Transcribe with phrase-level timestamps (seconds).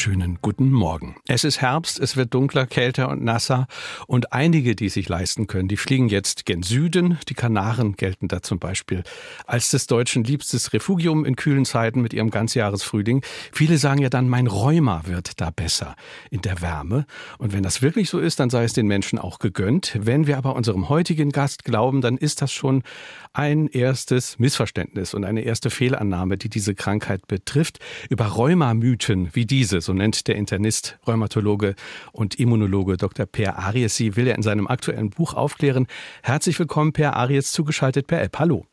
[0.00, 1.16] Schönen guten Morgen.
[1.26, 3.66] Es ist Herbst, es wird dunkler, kälter und nasser
[4.06, 7.18] und einige, die sich leisten können, die fliegen jetzt gen Süden.
[7.28, 9.02] Die Kanaren gelten da zum Beispiel
[9.44, 13.22] als des Deutschen liebstes Refugium in kühlen Zeiten mit ihrem Ganzjahresfrühling.
[13.50, 15.96] Viele sagen ja dann, mein Rheuma wird da besser
[16.30, 17.04] in der Wärme.
[17.38, 19.98] Und wenn das wirklich so ist, dann sei es den Menschen auch gegönnt.
[20.00, 22.84] Wenn wir aber unserem heutigen Gast glauben, dann ist das schon
[23.32, 27.80] ein erstes Missverständnis und eine erste Fehlannahme, die diese Krankheit betrifft.
[28.08, 31.74] Über Rheumamythen wie diese, so nennt der Internist, Rheumatologe
[32.12, 33.24] und Immunologe Dr.
[33.24, 35.86] Per Aries sie, will er in seinem aktuellen Buch aufklären.
[36.22, 38.38] Herzlich willkommen, Per Aries, zugeschaltet per App.
[38.38, 38.66] Hallo.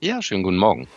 [0.00, 0.88] Ja, schönen guten Morgen.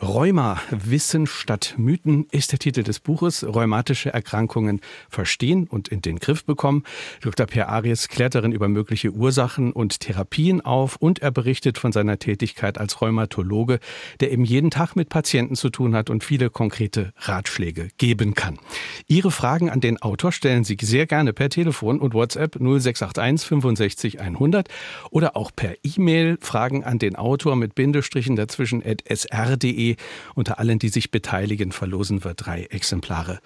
[0.00, 3.44] Rheuma, Wissen statt Mythen ist der Titel des Buches.
[3.44, 6.84] Rheumatische Erkrankungen verstehen und in den Griff bekommen.
[7.20, 7.46] Dr.
[7.46, 12.20] Per Aries klärt darin über mögliche Ursachen und Therapien auf und er berichtet von seiner
[12.20, 13.80] Tätigkeit als Rheumatologe,
[14.20, 18.60] der eben jeden Tag mit Patienten zu tun hat und viele konkrete Ratschläge geben kann.
[19.08, 24.20] Ihre Fragen an den Autor stellen Sie sehr gerne per Telefon und WhatsApp 0681 65
[24.20, 24.68] 100
[25.10, 29.87] oder auch per E-Mail Fragen an den Autor mit Bindestrichen dazwischen at sr.de
[30.34, 33.40] unter allen, die sich beteiligen, verlosen wir drei Exemplare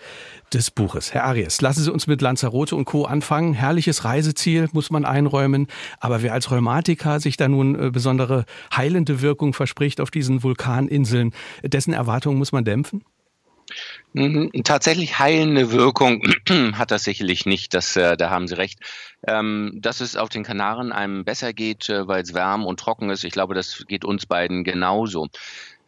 [0.52, 1.14] des Buches.
[1.14, 3.04] Herr Arias, lassen Sie uns mit Lanzarote und Co.
[3.04, 3.54] anfangen.
[3.54, 5.66] Herrliches Reiseziel muss man einräumen.
[6.00, 11.32] Aber wer als Rheumatiker sich da nun äh, besondere heilende Wirkung verspricht auf diesen Vulkaninseln,
[11.62, 13.04] dessen Erwartungen muss man dämpfen?
[14.12, 16.22] Mhm, tatsächlich heilende Wirkung
[16.74, 18.80] hat das sicherlich nicht, das, äh, da haben Sie recht.
[19.26, 23.08] Ähm, dass es auf den Kanaren einem besser geht, äh, weil es warm und trocken
[23.10, 25.28] ist, ich glaube, das geht uns beiden genauso.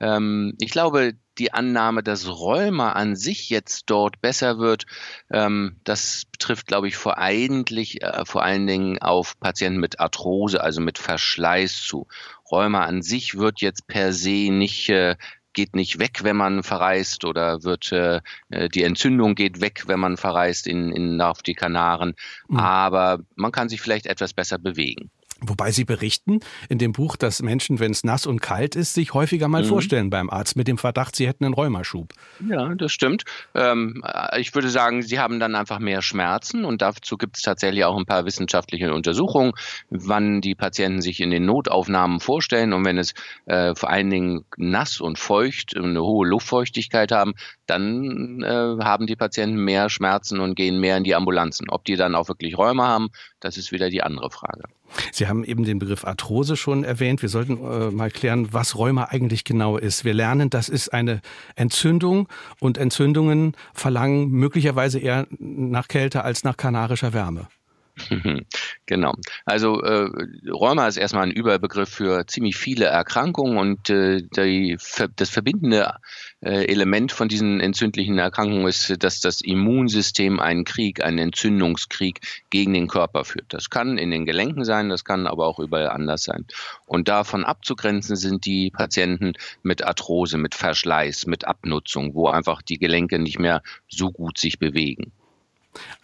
[0.05, 4.85] Ähm, ich glaube, die Annahme, dass Rheuma an sich jetzt dort besser wird,
[5.31, 10.63] ähm, das betrifft, glaube ich, vor, eigentlich, äh, vor allen Dingen auf Patienten mit Arthrose,
[10.63, 12.07] also mit Verschleiß zu.
[12.51, 15.17] Rheuma an sich wird jetzt per se nicht äh,
[15.55, 20.01] geht nicht weg, wenn man verreist oder wird äh, äh die Entzündung geht weg, wenn
[20.01, 22.15] man verreist in, in auf die Kanaren.
[22.49, 22.59] Mhm.
[22.59, 25.11] Aber man kann sich vielleicht etwas besser bewegen.
[25.49, 29.15] Wobei Sie berichten in dem Buch, dass Menschen, wenn es nass und kalt ist, sich
[29.15, 29.69] häufiger mal mhm.
[29.69, 32.13] vorstellen beim Arzt mit dem Verdacht, sie hätten einen Rheumaschub.
[32.49, 33.25] Ja, das stimmt.
[33.55, 34.03] Ähm,
[34.39, 37.97] ich würde sagen, sie haben dann einfach mehr Schmerzen und dazu gibt es tatsächlich auch
[37.97, 39.53] ein paar wissenschaftliche Untersuchungen,
[39.91, 43.15] wann die Patienten sich in den Notaufnahmen vorstellen und wenn es
[43.47, 47.35] äh, vor allen Dingen nass und feucht, eine hohe Luftfeuchtigkeit haben,
[47.67, 51.69] dann äh, haben die Patienten mehr Schmerzen und gehen mehr in die Ambulanzen.
[51.71, 53.09] Ob die dann auch wirklich Rheuma haben,
[53.41, 54.65] das ist wieder die andere Frage.
[55.13, 57.23] Sie haben eben den Begriff Arthrose schon erwähnt.
[57.23, 60.05] Wir sollten äh, mal klären, was Rheuma eigentlich genau ist.
[60.05, 61.23] Wir lernen, das ist eine
[61.57, 62.29] Entzündung
[62.61, 67.49] und Entzündungen verlangen möglicherweise eher nach Kälte als nach kanarischer Wärme.
[68.87, 69.15] Genau.
[69.47, 70.11] Also äh,
[70.51, 74.77] Rheuma ist erstmal ein Überbegriff für ziemlich viele Erkrankungen und äh, die,
[75.17, 75.95] das verbindende
[76.45, 82.87] Element von diesen entzündlichen Erkrankungen ist, dass das Immunsystem einen Krieg, einen Entzündungskrieg gegen den
[82.87, 83.47] Körper führt.
[83.49, 86.45] Das kann in den Gelenken sein, das kann aber auch überall anders sein.
[86.85, 92.79] Und davon abzugrenzen sind die Patienten mit Arthrose, mit Verschleiß, mit Abnutzung, wo einfach die
[92.79, 95.13] Gelenke nicht mehr so gut sich bewegen.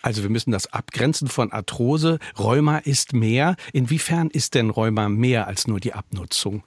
[0.02, 2.18] Also wir müssen das abgrenzen von Arthrose.
[2.38, 3.56] Rheuma ist mehr.
[3.72, 6.64] Inwiefern ist denn Rheuma mehr als nur die Abnutzung?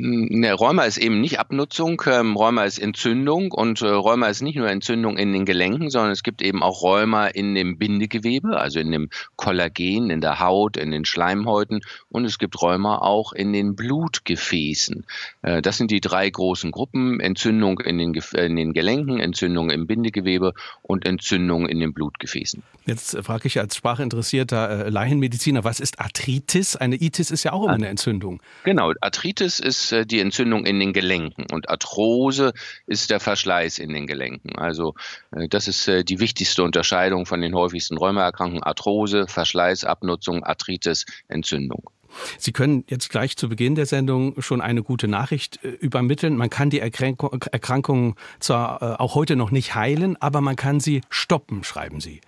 [0.00, 4.54] Ne, Rheuma ist eben nicht Abnutzung, ähm, Rheuma ist Entzündung und äh, Rheuma ist nicht
[4.54, 8.78] nur Entzündung in den Gelenken, sondern es gibt eben auch Rheuma in dem Bindegewebe, also
[8.78, 13.52] in dem Kollagen, in der Haut, in den Schleimhäuten und es gibt Rheuma auch in
[13.52, 15.04] den Blutgefäßen.
[15.42, 19.88] Äh, das sind die drei großen Gruppen, Entzündung in den, in den Gelenken, Entzündung im
[19.88, 22.62] Bindegewebe und Entzündung in den Blutgefäßen.
[22.86, 26.76] Jetzt frage ich als sprachinteressierter äh, Laienmediziner, was ist Arthritis?
[26.76, 28.40] Eine Itis ist ja auch immer eine Entzündung.
[28.62, 32.52] Genau, Arthritis ist äh, die Entzündung in den Gelenken und Arthrose
[32.86, 34.56] ist der Verschleiß in den Gelenken.
[34.58, 34.94] Also
[35.32, 38.62] äh, das ist äh, die wichtigste Unterscheidung von den häufigsten Rheumaerkrankungen.
[38.62, 41.90] Arthrose, Verschleiß, Abnutzung, Arthritis, Entzündung.
[42.38, 46.36] Sie können jetzt gleich zu Beginn der Sendung schon eine gute Nachricht übermitteln.
[46.36, 51.02] Man kann die Erkrankung, Erkrankung zwar auch heute noch nicht heilen, aber man kann sie
[51.10, 52.22] stoppen, schreiben Sie.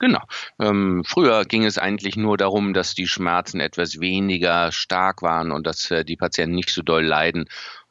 [0.00, 0.20] Genau.
[0.60, 5.66] Ähm, früher ging es eigentlich nur darum, dass die Schmerzen etwas weniger stark waren und
[5.66, 7.48] dass äh, die Patienten nicht so doll leiden.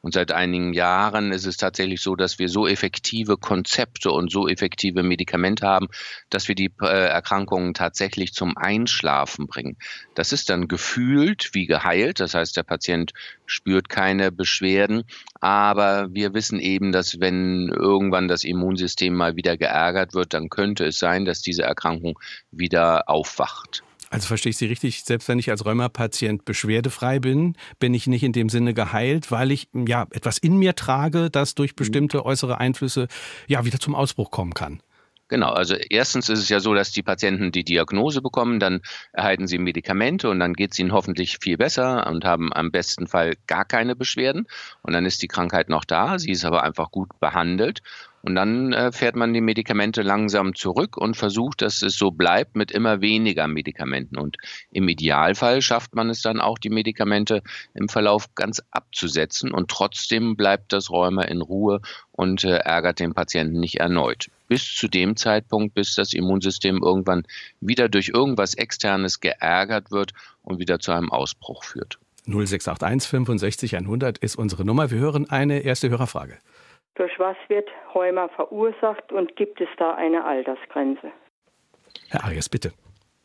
[0.07, 4.47] Und seit einigen Jahren ist es tatsächlich so, dass wir so effektive Konzepte und so
[4.47, 5.89] effektive Medikamente haben,
[6.29, 9.75] dass wir die äh, Erkrankungen tatsächlich zum Einschlafen bringen.
[10.15, 12.21] Das ist dann gefühlt wie geheilt.
[12.21, 13.11] Das heißt, der Patient
[13.45, 15.03] spürt keine Beschwerden.
[15.41, 20.85] Aber wir wissen eben, dass wenn irgendwann das Immunsystem mal wieder geärgert wird, dann könnte
[20.85, 22.17] es sein, dass diese Erkrankung
[22.49, 23.83] wieder aufwacht.
[24.09, 28.23] Also verstehe ich Sie richtig, selbst wenn ich als Rheumapatient beschwerdefrei bin, bin ich nicht
[28.23, 31.77] in dem Sinne geheilt, weil ich ja etwas in mir trage, das durch mhm.
[31.77, 33.07] bestimmte äußere Einflüsse
[33.47, 34.81] ja wieder zum Ausbruch kommen kann.
[35.29, 38.81] Genau, also erstens ist es ja so, dass die Patienten die Diagnose bekommen, dann
[39.11, 43.07] erhalten sie Medikamente und dann geht es ihnen hoffentlich viel besser und haben am besten
[43.07, 44.47] Fall gar keine Beschwerden
[44.83, 47.81] und dann ist die Krankheit noch da, sie ist aber einfach gut behandelt
[48.21, 52.55] und dann äh, fährt man die Medikamente langsam zurück und versucht, dass es so bleibt
[52.55, 54.17] mit immer weniger Medikamenten.
[54.17, 54.37] Und
[54.71, 57.41] im Idealfall schafft man es dann auch, die Medikamente
[57.73, 59.51] im Verlauf ganz abzusetzen.
[59.51, 61.81] Und trotzdem bleibt das Rheuma in Ruhe
[62.11, 64.29] und äh, ärgert den Patienten nicht erneut.
[64.47, 67.23] Bis zu dem Zeitpunkt, bis das Immunsystem irgendwann
[67.61, 71.99] wieder durch irgendwas Externes geärgert wird und wieder zu einem Ausbruch führt.
[72.25, 74.91] 0681 65 100 ist unsere Nummer.
[74.91, 76.39] Wir hören eine erste Hörerfrage.
[76.97, 81.11] Durch was wird Rheuma verursacht und gibt es da eine Altersgrenze?
[82.09, 82.73] Herr Arias, bitte.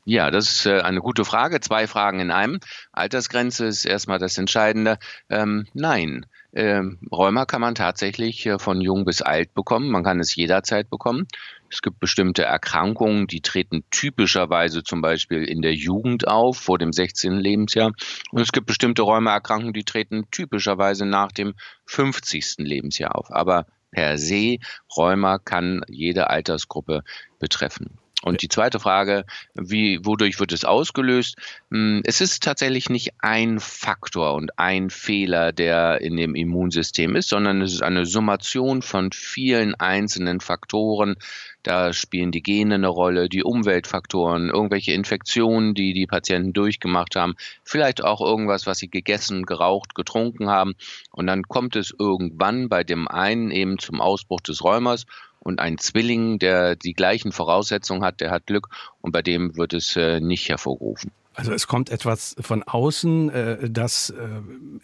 [0.05, 1.61] Ja, das ist äh, eine gute Frage.
[1.61, 2.61] Zwei Fragen in einem.
[2.93, 4.99] Altersgrenze ist erstmal das Entscheidende.
[5.31, 9.91] Ähm, nein, ähm, Rheuma kann man tatsächlich äh, von jung bis alt bekommen.
[9.91, 11.27] Man kann es jederzeit bekommen.
[11.71, 16.93] Es gibt bestimmte Erkrankungen, die treten typischerweise zum Beispiel in der Jugend auf, vor dem
[16.93, 17.39] 16.
[17.39, 17.93] Lebensjahr.
[18.31, 21.55] Und es gibt bestimmte Rheumaerkrankungen, die treten typischerweise nach dem
[21.87, 22.57] 50.
[22.59, 23.31] Lebensjahr auf.
[23.31, 24.59] Aber per se,
[24.95, 27.03] Rheuma kann jede Altersgruppe
[27.39, 27.99] betreffen.
[28.25, 29.25] Und die zweite Frage,
[29.55, 31.37] wie, wodurch wird es ausgelöst?
[31.71, 37.29] Hm, es ist tatsächlich nicht ein Faktor und ein Fehler, der in dem Immunsystem ist,
[37.29, 41.17] sondern es ist eine Summation von vielen einzelnen Faktoren.
[41.65, 47.35] Da spielen die Gene eine Rolle, die Umweltfaktoren, irgendwelche Infektionen, die die Patienten durchgemacht haben,
[47.65, 50.75] vielleicht auch irgendwas, was sie gegessen, geraucht, getrunken haben.
[51.11, 55.07] Und dann kommt es irgendwann bei dem einen eben zum Ausbruch des Rheumas
[55.43, 58.69] und ein Zwilling, der die gleichen Voraussetzungen hat, der hat Glück
[59.01, 61.11] und bei dem wird es äh, nicht hervorgerufen.
[61.35, 64.11] Also es kommt etwas von außen, äh, das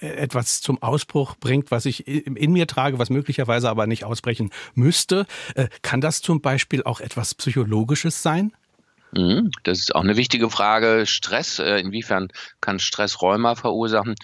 [0.01, 4.51] äh, etwas zum Ausbruch bringt, was ich in mir trage, was möglicherweise aber nicht ausbrechen
[4.75, 5.27] müsste.
[5.83, 8.53] Kann das zum Beispiel auch etwas Psychologisches sein?
[9.13, 11.05] Mhm, das ist auch eine wichtige Frage.
[11.07, 12.29] Stress, inwiefern
[12.61, 14.15] kann Stress Rheuma verursachen?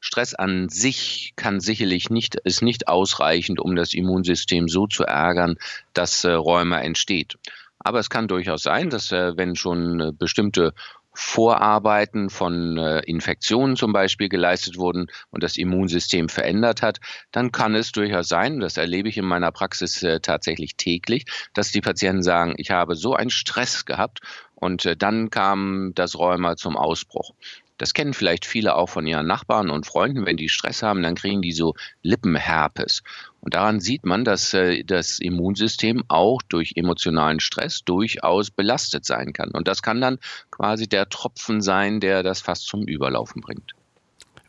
[0.00, 5.56] Stress an sich kann sicherlich nicht, ist nicht ausreichend, um das Immunsystem so zu ärgern,
[5.92, 7.36] dass äh, Rheuma entsteht.
[7.78, 10.74] Aber es kann durchaus sein, dass äh, wenn schon äh, bestimmte
[11.20, 17.00] Vorarbeiten von äh, Infektionen zum Beispiel geleistet wurden und das Immunsystem verändert hat,
[17.32, 21.24] dann kann es durchaus sein, das erlebe ich in meiner Praxis äh, tatsächlich täglich,
[21.54, 24.20] dass die Patienten sagen, ich habe so einen Stress gehabt
[24.54, 27.32] und äh, dann kam das Rheuma zum Ausbruch.
[27.78, 30.26] Das kennen vielleicht viele auch von ihren Nachbarn und Freunden.
[30.26, 33.02] Wenn die Stress haben, dann kriegen die so Lippenherpes.
[33.40, 39.32] Und daran sieht man, dass äh, das Immunsystem auch durch emotionalen Stress durchaus belastet sein
[39.32, 39.50] kann.
[39.52, 40.18] Und das kann dann
[40.50, 43.74] quasi der Tropfen sein, der das fast zum Überlaufen bringt.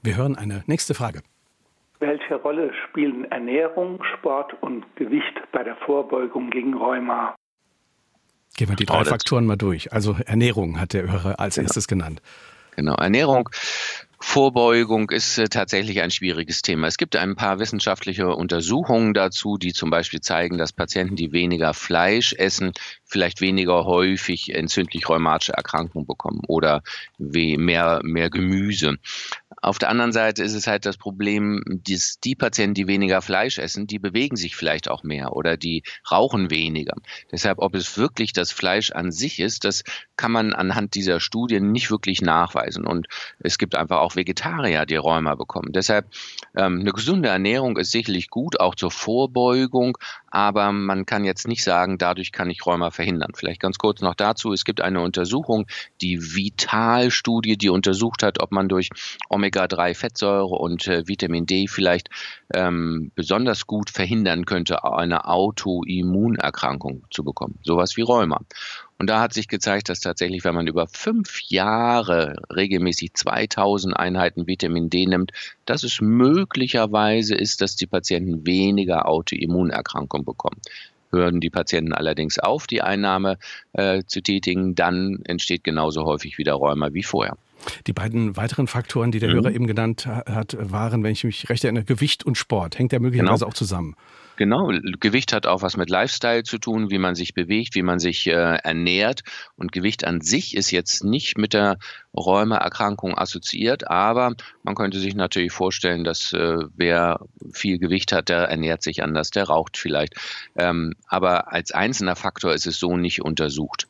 [0.02, 1.22] Wir hören eine nächste Frage.
[2.00, 7.36] Welche Rolle spielen Ernährung, Sport und Gewicht bei der Vorbeugung gegen Rheuma?
[8.58, 9.94] Gehen wir die drei oh, Faktoren mal durch.
[9.94, 12.22] Also Ernährung hat der Hörer als erstes genannt.
[12.76, 13.50] Genau, Ernährung.
[14.22, 16.88] Vorbeugung ist äh, tatsächlich ein schwieriges Thema.
[16.88, 21.74] Es gibt ein paar wissenschaftliche Untersuchungen dazu, die zum Beispiel zeigen, dass Patienten, die weniger
[21.74, 22.74] Fleisch essen,
[23.10, 26.84] vielleicht weniger häufig entzündlich rheumatische Erkrankungen bekommen oder
[27.18, 28.98] mehr, mehr Gemüse.
[29.62, 33.58] Auf der anderen Seite ist es halt das Problem, dass die Patienten, die weniger Fleisch
[33.58, 36.94] essen, die bewegen sich vielleicht auch mehr oder die rauchen weniger.
[37.32, 39.84] Deshalb, ob es wirklich das Fleisch an sich ist, das
[40.16, 42.86] kann man anhand dieser Studien nicht wirklich nachweisen.
[42.86, 43.08] Und
[43.40, 45.74] es gibt einfach auch Vegetarier, die Rheuma bekommen.
[45.74, 46.06] Deshalb
[46.56, 49.98] ähm, eine gesunde Ernährung ist sicherlich gut, auch zur Vorbeugung,
[50.32, 53.32] aber man kann jetzt nicht sagen, dadurch kann ich Rheuma verhindern.
[53.34, 54.52] Vielleicht ganz kurz noch dazu.
[54.52, 55.68] Es gibt eine Untersuchung,
[56.02, 58.90] die Vital-Studie, die untersucht hat, ob man durch
[59.30, 62.10] Omega-3-Fettsäure und äh, Vitamin D vielleicht
[62.54, 67.58] ähm, besonders gut verhindern könnte, eine Autoimmunerkrankung zu bekommen.
[67.64, 68.42] Sowas wie Rheuma.
[68.98, 74.46] Und da hat sich gezeigt, dass tatsächlich, wenn man über fünf Jahre regelmäßig 2000 Einheiten
[74.46, 75.32] Vitamin D nimmt,
[75.64, 80.60] dass es möglicherweise ist, dass die Patienten weniger Autoimmunerkrankungen bekommen.
[81.12, 83.38] Hören die Patienten allerdings auf, die Einnahme
[83.74, 87.38] äh, zu tätigen, dann entsteht genauso häufig wieder Rheuma wie vorher.
[87.88, 89.34] Die beiden weiteren Faktoren, die der mhm.
[89.34, 92.80] Hörer eben genannt hat, waren, wenn ich mich recht erinnere, Gewicht und Sport.
[92.80, 93.50] Hängt ja möglicherweise genau.
[93.50, 93.96] auch zusammen.
[94.38, 98.00] Genau, Gewicht hat auch was mit Lifestyle zu tun, wie man sich bewegt, wie man
[98.00, 99.24] sich äh, ernährt.
[99.58, 101.78] Und Gewicht an sich ist jetzt nicht mit der
[102.20, 107.22] Rheumaerkrankung assoziiert, aber man könnte sich natürlich vorstellen, dass äh, wer
[107.52, 110.16] viel Gewicht hat, der ernährt sich anders, der raucht vielleicht.
[110.56, 113.88] Ähm, aber als einzelner Faktor ist es so nicht untersucht.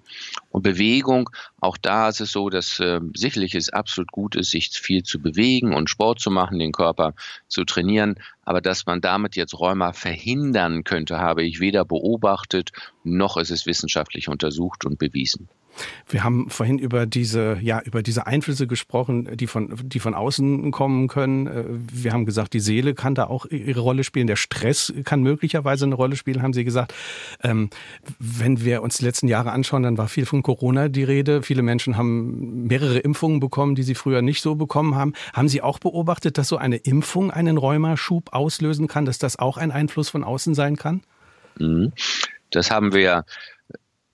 [0.52, 4.70] Und Bewegung, auch da ist es so, dass äh, sicherlich es absolut gut ist, sich
[4.70, 7.14] viel zu bewegen und Sport zu machen, den Körper
[7.48, 8.16] zu trainieren.
[8.44, 12.72] Aber dass man damit jetzt Rheuma verhindern könnte, habe ich weder beobachtet,
[13.04, 15.50] noch ist es wissenschaftlich untersucht und bewiesen.
[16.08, 20.72] Wir haben vorhin über diese, ja, über diese Einflüsse gesprochen, die von, die von außen
[20.72, 21.48] kommen können.
[21.48, 24.28] Äh, wir haben gesagt, die Seele kann da auch ihre Rolle spielen.
[24.28, 26.94] Der Stress kann möglicherweise eine Rolle spielen, haben Sie gesagt.
[27.44, 27.70] Ähm,
[28.20, 31.44] wenn wir uns die letzten Jahre anschauen, dann war viel von Corona die Rede.
[31.44, 35.14] Viele Menschen haben mehrere Impfungen bekommen, die sie früher nicht so bekommen haben.
[35.34, 39.58] Haben Sie auch beobachtet, dass so eine Impfung einen Rheumaschub auslösen kann, dass das auch
[39.58, 41.02] ein Einfluss von außen sein kann?
[41.58, 41.94] Mhm.
[42.52, 43.26] Das haben wir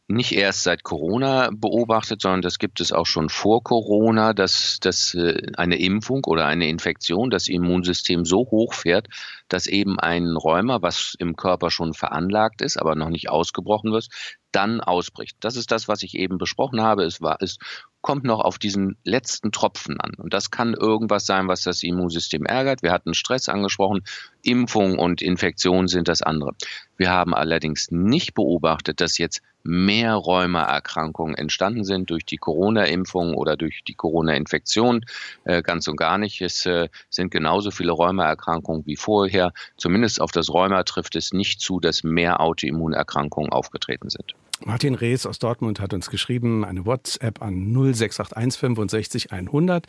[0.08, 5.16] nicht erst seit Corona beobachtet, sondern das gibt es auch schon vor Corona, dass, dass
[5.16, 9.08] äh, eine Impfung oder eine Infektion das Immunsystem so hochfährt,
[9.50, 14.08] dass eben ein Rheuma, was im Körper schon veranlagt ist, aber noch nicht ausgebrochen wird,
[14.52, 15.38] dann ausbricht.
[15.42, 17.04] Das ist das, was ich eben besprochen habe.
[17.04, 17.58] Es war, es
[18.02, 20.14] kommt noch auf diesen letzten Tropfen an.
[20.16, 22.84] Und das kann irgendwas sein, was das Immunsystem ärgert.
[22.84, 24.04] Wir hatten Stress angesprochen.
[24.44, 26.52] Impfung und Infektion sind das andere.
[26.98, 33.58] Wir haben allerdings nicht beobachtet, dass jetzt mehr Rheumaerkrankungen entstanden sind durch die Corona-Impfung oder
[33.58, 35.04] durch die Corona-Infektion.
[35.44, 36.42] Äh, ganz und gar nicht.
[36.42, 39.35] Es äh, sind genauso viele Rheumaerkrankungen wie vorher.
[39.78, 44.34] Zumindest auf das Rheuma trifft es nicht zu, dass mehr Autoimmunerkrankungen aufgetreten sind.
[44.64, 49.86] Martin Rees aus Dortmund hat uns geschrieben, eine WhatsApp an 0681 65 100.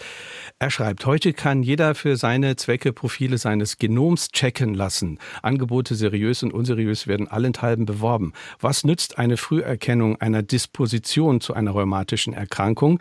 [0.58, 5.20] Er schreibt, heute kann jeder für seine Zwecke Profile seines Genoms checken lassen.
[5.42, 8.32] Angebote seriös und unseriös werden allenthalben beworben.
[8.60, 12.98] Was nützt eine Früherkennung einer Disposition zu einer rheumatischen Erkrankung?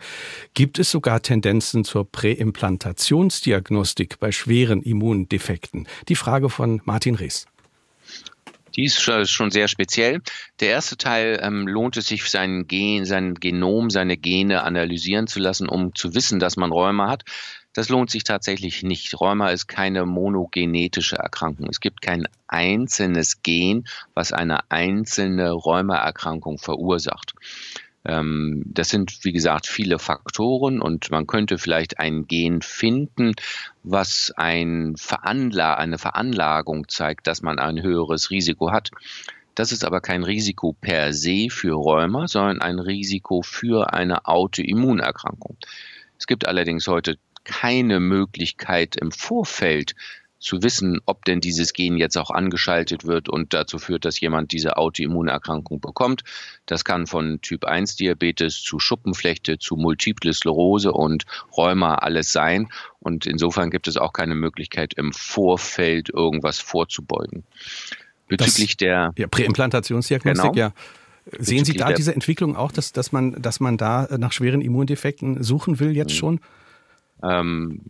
[0.54, 5.88] Gibt es sogar Tendenzen zur Präimplantationsdiagnostik bei schweren Immundefekten?
[6.08, 7.48] Die Frage von Martin Rees.
[8.76, 10.20] Die ist schon sehr speziell.
[10.60, 15.40] Der erste Teil ähm, lohnt es sich, sein Gen, sein Genom, seine Gene analysieren zu
[15.40, 17.24] lassen, um zu wissen, dass man Rheuma hat.
[17.72, 19.20] Das lohnt sich tatsächlich nicht.
[19.20, 21.68] Rheuma ist keine monogenetische Erkrankung.
[21.68, 27.34] Es gibt kein einzelnes Gen, was eine einzelne Rheumaerkrankung verursacht.
[28.06, 33.32] Ähm, das sind, wie gesagt, viele Faktoren und man könnte vielleicht ein Gen finden,
[33.82, 38.90] was ein Veranla eine Veranlagung zeigt, dass man ein höheres Risiko hat.
[39.56, 45.56] Das ist aber kein Risiko per se für Rheuma, sondern ein Risiko für eine Autoimmunerkrankung.
[46.18, 49.94] Es gibt allerdings heute keine Möglichkeit im Vorfeld
[50.38, 54.52] zu wissen, ob denn dieses Gen jetzt auch angeschaltet wird und dazu führt, dass jemand
[54.52, 56.22] diese Autoimmunerkrankung bekommt.
[56.66, 61.24] Das kann von Typ 1 Diabetes zu Schuppenflechte zu Multiple Sklerose und
[61.56, 62.68] Rheuma alles sein.
[62.98, 67.44] Und insofern gibt es auch keine Möglichkeit, im Vorfeld irgendwas vorzubeugen.
[68.28, 70.54] Bezüglich das, der ja, Präimplantationsdiagnostik, genau.
[70.54, 70.72] ja.
[71.38, 75.42] Sehen Sie da diese Entwicklung auch, dass, dass, man, dass man da nach schweren Immundefekten
[75.42, 76.16] suchen will jetzt mhm.
[76.16, 76.40] schon?
[77.28, 77.80] Ähm,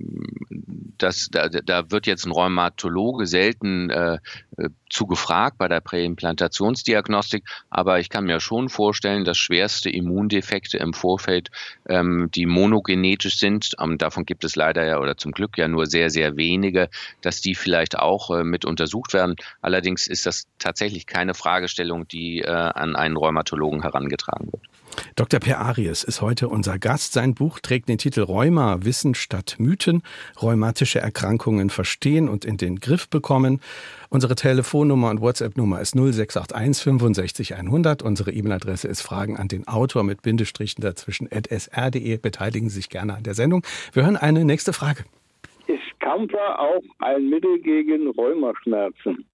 [0.98, 4.18] das, da, da wird jetzt ein Rheumatologe selten äh,
[4.56, 10.78] äh, zu gefragt bei der Präimplantationsdiagnostik, aber ich kann mir schon vorstellen, dass schwerste Immundefekte
[10.78, 11.50] im Vorfeld,
[11.88, 15.86] ähm, die monogenetisch sind, ähm, davon gibt es leider ja oder zum Glück ja nur
[15.86, 16.88] sehr, sehr wenige,
[17.20, 19.36] dass die vielleicht auch äh, mit untersucht werden.
[19.60, 24.62] Allerdings ist das tatsächlich keine Fragestellung, die äh, an einen Rheumatologen herangetragen wird.
[25.14, 25.40] Dr.
[25.40, 27.12] Per Aries ist heute unser Gast.
[27.12, 30.02] Sein Buch trägt den Titel Rheuma, Wissen statt Mythen,
[30.40, 33.60] rheumatische Erkrankungen verstehen und in den Griff bekommen.
[34.08, 38.02] Unsere Telefonnummer und WhatsApp-Nummer ist 0681 65 100.
[38.02, 42.16] Unsere E-Mail-Adresse ist Fragen an den Autor mit Bindestrichen dazwischen at sr.de.
[42.18, 43.64] Beteiligen Sie sich gerne an der Sendung.
[43.92, 45.04] Wir hören eine nächste Frage.
[45.66, 49.26] Ist Kampfer auch ein Mittel gegen Rheumaschmerzen?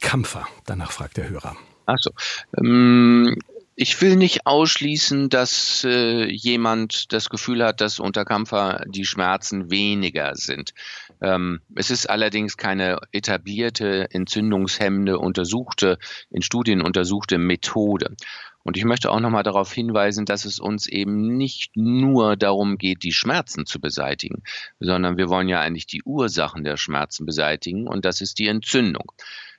[0.00, 1.56] Kampfer, danach fragt der Hörer.
[1.86, 2.10] Achso.
[2.58, 3.34] Ähm,
[3.80, 9.70] ich will nicht ausschließen, dass äh, jemand das Gefühl hat, dass unter Kampfer die Schmerzen
[9.70, 10.74] weniger sind.
[11.20, 18.16] Ähm, es ist allerdings keine etablierte, entzündungshemmende, untersuchte, in Studien untersuchte Methode.
[18.64, 23.04] Und ich möchte auch nochmal darauf hinweisen, dass es uns eben nicht nur darum geht,
[23.04, 24.42] die Schmerzen zu beseitigen,
[24.80, 29.12] sondern wir wollen ja eigentlich die Ursachen der Schmerzen beseitigen und das ist die Entzündung.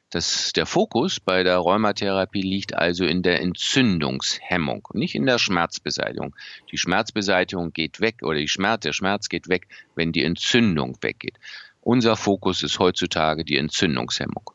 [0.10, 6.36] Das, der Fokus bei der Rheumatherapie liegt also in der Entzündungshemmung, nicht in der Schmerzbeseitigung.
[6.72, 11.38] Die Schmerzbeseitigung geht weg oder die Schmerz, der Schmerz geht weg, wenn die Entzündung weggeht.
[11.82, 14.50] Unser Fokus ist heutzutage die Entzündungshemmung.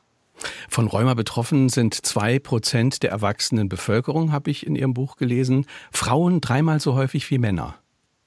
[0.69, 5.67] Von Rheuma betroffen sind zwei Prozent der erwachsenen Bevölkerung, habe ich in Ihrem Buch gelesen.
[5.93, 7.77] Frauen dreimal so häufig wie Männer.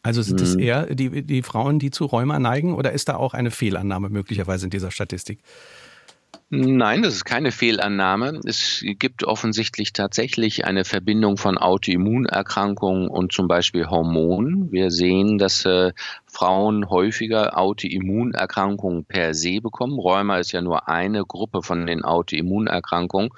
[0.02, 0.60] Also sind es hm.
[0.60, 4.66] eher die, die Frauen, die zu Rheuma neigen oder ist da auch eine Fehlannahme möglicherweise
[4.66, 5.40] in dieser Statistik?
[6.50, 8.40] Nein, das ist keine Fehlannahme.
[8.46, 14.72] Es gibt offensichtlich tatsächlich eine Verbindung von Autoimmunerkrankungen und zum Beispiel Hormonen.
[14.72, 15.92] Wir sehen, dass äh,
[16.26, 20.00] Frauen häufiger Autoimmunerkrankungen per se bekommen.
[20.00, 23.32] Rheuma ist ja nur eine Gruppe von den Autoimmunerkrankungen.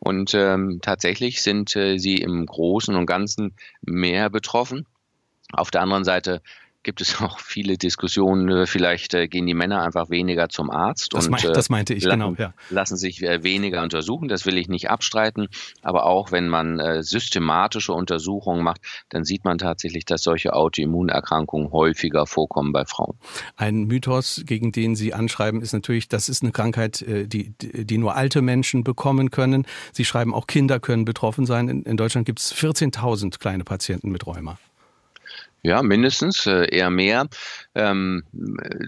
[0.00, 4.86] Und ähm, tatsächlich sind äh, sie im Großen und Ganzen mehr betroffen.
[5.52, 6.42] Auf der anderen Seite
[6.82, 11.12] gibt es auch viele Diskussionen, äh, vielleicht äh, gehen die Männer einfach weniger zum Arzt.
[11.12, 12.34] Das, und, mein, das meinte ich, lassen, genau.
[12.38, 12.54] Ja.
[12.70, 15.48] Lassen sich weniger untersuchen, das will ich nicht abstreiten.
[15.82, 22.26] Aber auch wenn man systematische Untersuchungen macht, dann sieht man tatsächlich, dass solche Autoimmunerkrankungen häufiger
[22.26, 23.18] vorkommen bei Frauen.
[23.56, 28.14] Ein Mythos, gegen den Sie anschreiben, ist natürlich, das ist eine Krankheit, die, die nur
[28.16, 29.66] alte Menschen bekommen können.
[29.92, 31.68] Sie schreiben, auch Kinder können betroffen sein.
[31.68, 34.58] In, in Deutschland gibt es 14.000 kleine Patienten mit Rheuma.
[35.62, 37.28] Ja, mindestens, äh, eher mehr.
[37.74, 38.22] Ähm,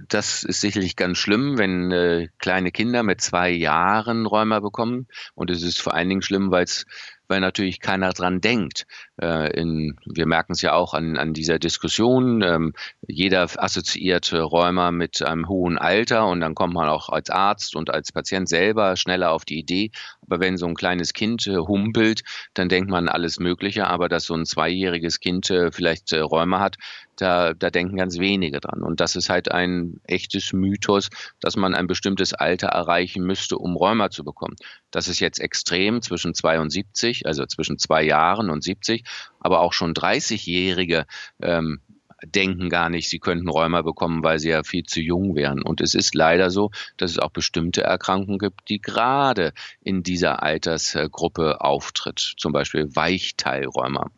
[0.09, 5.09] das ist sicherlich ganz schlimm, wenn äh, kleine Kinder mit zwei Jahren Rheuma bekommen.
[5.35, 6.87] Und es ist vor allen Dingen schlimm, weil es
[7.31, 8.87] weil natürlich keiner dran denkt.
[9.23, 12.43] Äh, in, wir merken es ja auch an, an dieser Diskussion.
[12.43, 12.75] Ähm,
[13.07, 17.91] jeder assoziiert Rheuma mit einem hohen Alter und dann kommt man auch als Arzt und
[17.91, 19.93] als Patient selber schneller auf die Idee.
[20.27, 22.23] Aber wenn so ein kleines Kind äh, humpelt,
[22.55, 23.87] dann denkt man alles Mögliche.
[23.87, 26.77] Aber dass so ein zweijähriges Kind äh, vielleicht äh, Rheuma hat,
[27.21, 28.83] da, da denken ganz wenige dran.
[28.83, 31.11] Und das ist halt ein echtes Mythos,
[31.41, 34.57] dass man ein bestimmtes Alter erreichen müsste, um Rheuma zu bekommen.
[34.91, 39.05] Das ist jetzt extrem zwischen 72, also zwischen zwei Jahren und 70,
[39.41, 41.07] aber auch schon 30-Jährige
[41.41, 41.81] ähm,
[42.25, 45.62] denken gar nicht, sie könnten Rheuma bekommen, weil sie ja viel zu jung wären.
[45.62, 50.43] Und es ist leider so, dass es auch bestimmte Erkrankungen gibt, die gerade in dieser
[50.43, 52.35] Altersgruppe auftritt.
[52.37, 54.11] Zum Beispiel Weichteilrheuma.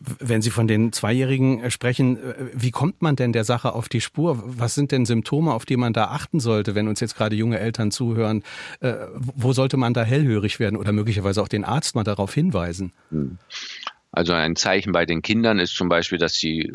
[0.00, 3.88] Wenn Sie von den Zweijährigen äh, sprechen, äh, wie kommt man denn der Sache auf
[3.88, 4.42] die Spur?
[4.44, 7.58] Was sind denn Symptome, auf die man da achten sollte, wenn uns jetzt gerade junge
[7.58, 8.42] Eltern zuhören?
[8.80, 12.92] Äh, wo sollte man da hellhörig werden oder möglicherweise auch den Arzt mal darauf hinweisen?
[14.10, 16.72] Also ein Zeichen bei den Kindern ist zum Beispiel, dass sie äh,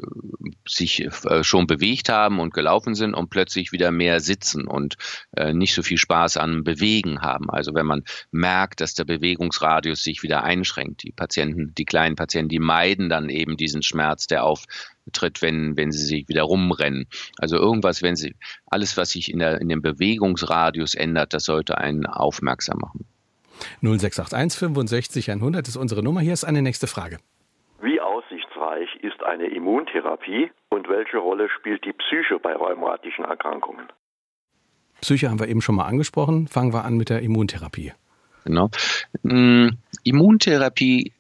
[0.68, 4.96] sich äh, schon bewegt haben und gelaufen sind und plötzlich wieder mehr sitzen und
[5.36, 7.50] äh, nicht so viel Spaß an Bewegen haben.
[7.50, 11.04] Also wenn man merkt, dass der Bewegungsradius sich wieder einschränkt.
[11.04, 15.92] Die Patienten, die kleinen Patienten, die meiden dann eben diesen Schmerz, der auftritt, wenn, wenn
[15.92, 17.08] sie sich wieder rumrennen.
[17.40, 18.36] Also irgendwas, wenn sie,
[18.68, 23.06] alles, was sich in, der, in dem Bewegungsradius ändert, das sollte einen aufmerksam machen.
[23.82, 26.22] 0681 65 100 ist unsere Nummer.
[26.22, 27.18] Hier ist eine nächste Frage.
[27.82, 33.88] Wie aussichtsreich ist eine Immuntherapie und welche Rolle spielt die Psyche bei rheumatischen Erkrankungen?
[35.02, 36.48] Psyche haben wir eben schon mal angesprochen.
[36.48, 37.92] Fangen wir an mit der Immuntherapie.
[38.46, 38.70] Genau.
[39.24, 41.12] Hm, Immuntherapie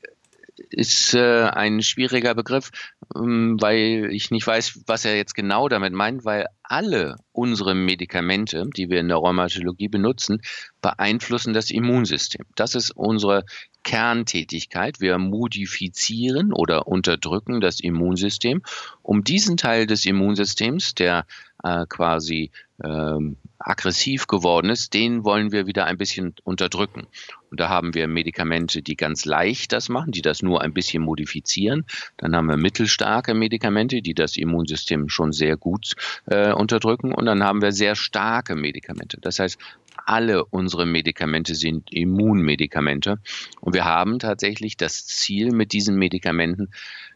[0.70, 2.72] ist äh, ein schwieriger Begriff,
[3.16, 8.66] ähm, weil ich nicht weiß, was er jetzt genau damit meint, weil alle unsere Medikamente,
[8.76, 10.42] die wir in der Rheumatologie benutzen,
[10.82, 12.46] beeinflussen das Immunsystem.
[12.56, 13.46] Das ist unsere
[13.84, 15.02] Kerntätigkeit.
[15.02, 18.62] Wir modifizieren oder unterdrücken das Immunsystem,
[19.02, 21.26] um diesen Teil des Immunsystems, der
[21.64, 22.52] äh, quasi
[22.84, 27.08] ähm, aggressiv geworden ist, den wollen wir wieder ein bisschen unterdrücken.
[27.54, 31.04] Und da haben wir Medikamente, die ganz leicht das machen, die das nur ein bisschen
[31.04, 31.86] modifizieren.
[32.18, 35.94] Dann haben wir mittelstarke Medikamente, die das Immunsystem schon sehr gut
[36.26, 37.14] äh, unterdrücken.
[37.14, 39.20] Und dann haben wir sehr starke Medikamente.
[39.22, 39.60] Das heißt,
[40.04, 43.20] alle unsere Medikamente sind Immunmedikamente.
[43.62, 46.70] Und wir haben tatsächlich das Ziel mit diesen Medikamenten,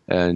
[0.06, 0.36] äh,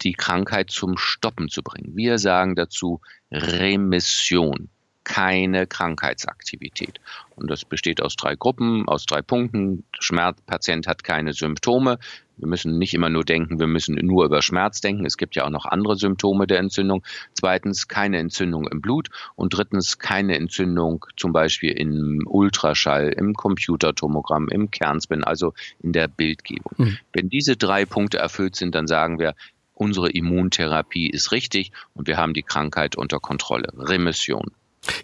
[0.00, 1.94] die Krankheit zum Stoppen zu bringen.
[1.94, 4.70] Wir sagen dazu Remission
[5.04, 7.00] keine Krankheitsaktivität.
[7.36, 9.84] Und das besteht aus drei Gruppen, aus drei Punkten.
[9.98, 11.98] Schmerzpatient hat keine Symptome.
[12.36, 15.04] Wir müssen nicht immer nur denken, wir müssen nur über Schmerz denken.
[15.04, 17.04] Es gibt ja auch noch andere Symptome der Entzündung.
[17.34, 19.10] Zweitens, keine Entzündung im Blut.
[19.36, 26.08] Und drittens, keine Entzündung zum Beispiel im Ultraschall, im Computertomogramm, im Kernspin, also in der
[26.08, 26.72] Bildgebung.
[26.78, 26.98] Mhm.
[27.12, 29.34] Wenn diese drei Punkte erfüllt sind, dann sagen wir,
[29.74, 33.68] unsere Immuntherapie ist richtig und wir haben die Krankheit unter Kontrolle.
[33.76, 34.52] Remission.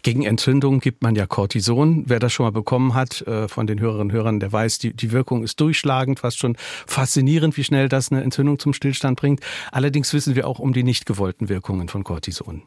[0.02, 2.04] Gegen Entzündung gibt man ja Cortison.
[2.06, 4.94] Wer das schon mal bekommen hat äh, von den Hörerinnen und Hörern, der weiß, die,
[4.94, 9.40] die Wirkung ist durchschlagend, fast schon faszinierend, wie schnell das eine Entzündung zum Stillstand bringt.
[9.70, 12.62] Allerdings wissen wir auch um die nicht gewollten Wirkungen von Cortison.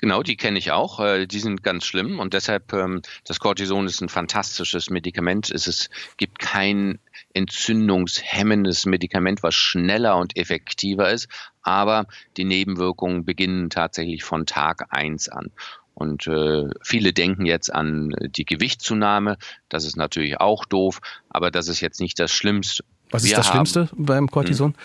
[0.00, 1.00] Genau, die kenne ich auch.
[1.00, 5.50] Äh, die sind ganz schlimm und deshalb ähm, das Cortison ist ein fantastisches Medikament.
[5.50, 7.00] Es gibt kein
[7.34, 11.28] entzündungshemmendes Medikament, was schneller und effektiver ist,
[11.68, 12.06] aber
[12.38, 15.50] die Nebenwirkungen beginnen tatsächlich von Tag eins an.
[15.92, 19.36] Und äh, viele denken jetzt an die Gewichtszunahme.
[19.68, 22.84] Das ist natürlich auch doof, aber das ist jetzt nicht das Schlimmste.
[23.10, 24.70] Was ist das Schlimmste beim Cortison?
[24.70, 24.76] Hm.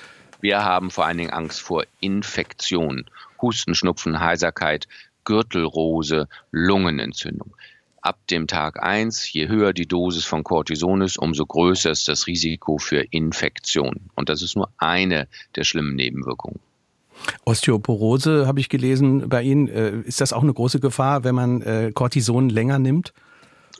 [0.41, 3.05] Wir haben vor allen Dingen Angst vor Infektionen,
[3.41, 4.89] Husten, Schnupfen, Heiserkeit,
[5.23, 7.55] Gürtelrose, Lungenentzündung.
[8.01, 12.27] Ab dem Tag 1, je höher die Dosis von Cortison ist, umso größer ist das
[12.27, 14.09] Risiko für Infektion.
[14.15, 16.59] Und das ist nur eine der schlimmen Nebenwirkungen.
[17.45, 19.67] Osteoporose habe ich gelesen bei Ihnen.
[19.67, 23.13] Äh, ist das auch eine große Gefahr, wenn man äh, Cortison länger nimmt?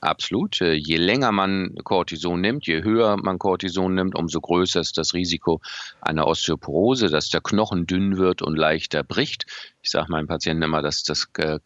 [0.03, 0.59] Absolut.
[0.59, 5.13] Äh, je länger man Cortison nimmt, je höher man Cortison nimmt, umso größer ist das
[5.13, 5.61] Risiko
[6.01, 9.45] einer Osteoporose, dass der Knochen dünn wird und leichter bricht.
[9.81, 11.59] Ich sage meinen Patienten immer, dass, das, äh,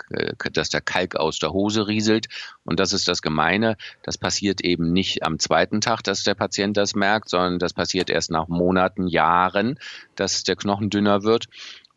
[0.53, 2.27] dass der Kalk aus der Hose rieselt.
[2.63, 3.75] Und das ist das Gemeine.
[4.03, 8.11] Das passiert eben nicht am zweiten Tag, dass der Patient das merkt, sondern das passiert
[8.11, 9.79] erst nach Monaten, Jahren,
[10.15, 11.47] dass der Knochen dünner wird.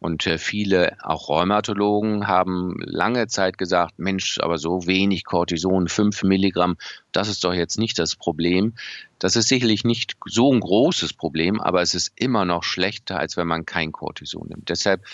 [0.00, 6.22] Und äh, viele, auch Rheumatologen, haben lange Zeit gesagt, Mensch, aber so wenig Cortison, fünf
[6.22, 6.76] Milligramm,
[7.12, 8.74] das ist doch jetzt nicht das Problem.
[9.18, 13.36] Das ist sicherlich nicht so ein großes Problem, aber es ist immer noch schlechter, als
[13.36, 14.70] wenn man kein Cortison nimmt.
[14.70, 15.04] Deshalb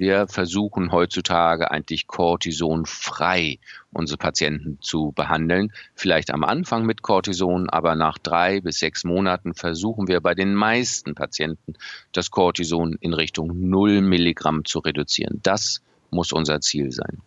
[0.00, 3.58] wir versuchen heutzutage eigentlich cortisonfrei
[3.92, 5.72] unsere Patienten zu behandeln.
[5.94, 10.54] Vielleicht am Anfang mit Cortison, aber nach drei bis sechs Monaten versuchen wir bei den
[10.54, 11.74] meisten Patienten
[12.12, 15.40] das Cortison in Richtung 0 Milligramm zu reduzieren.
[15.42, 17.20] Das muss unser Ziel sein.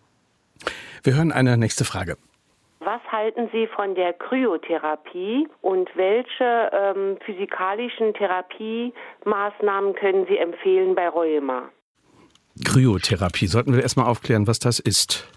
[1.04, 2.18] Wir hören eine nächste Frage.
[2.80, 11.08] Was halten Sie von der Kryotherapie und welche ähm, physikalischen Therapiemaßnahmen können Sie empfehlen bei
[11.08, 11.70] Rheuma?
[12.64, 13.48] Kryotherapie.
[13.48, 15.28] Sollten wir erstmal aufklären, was das ist?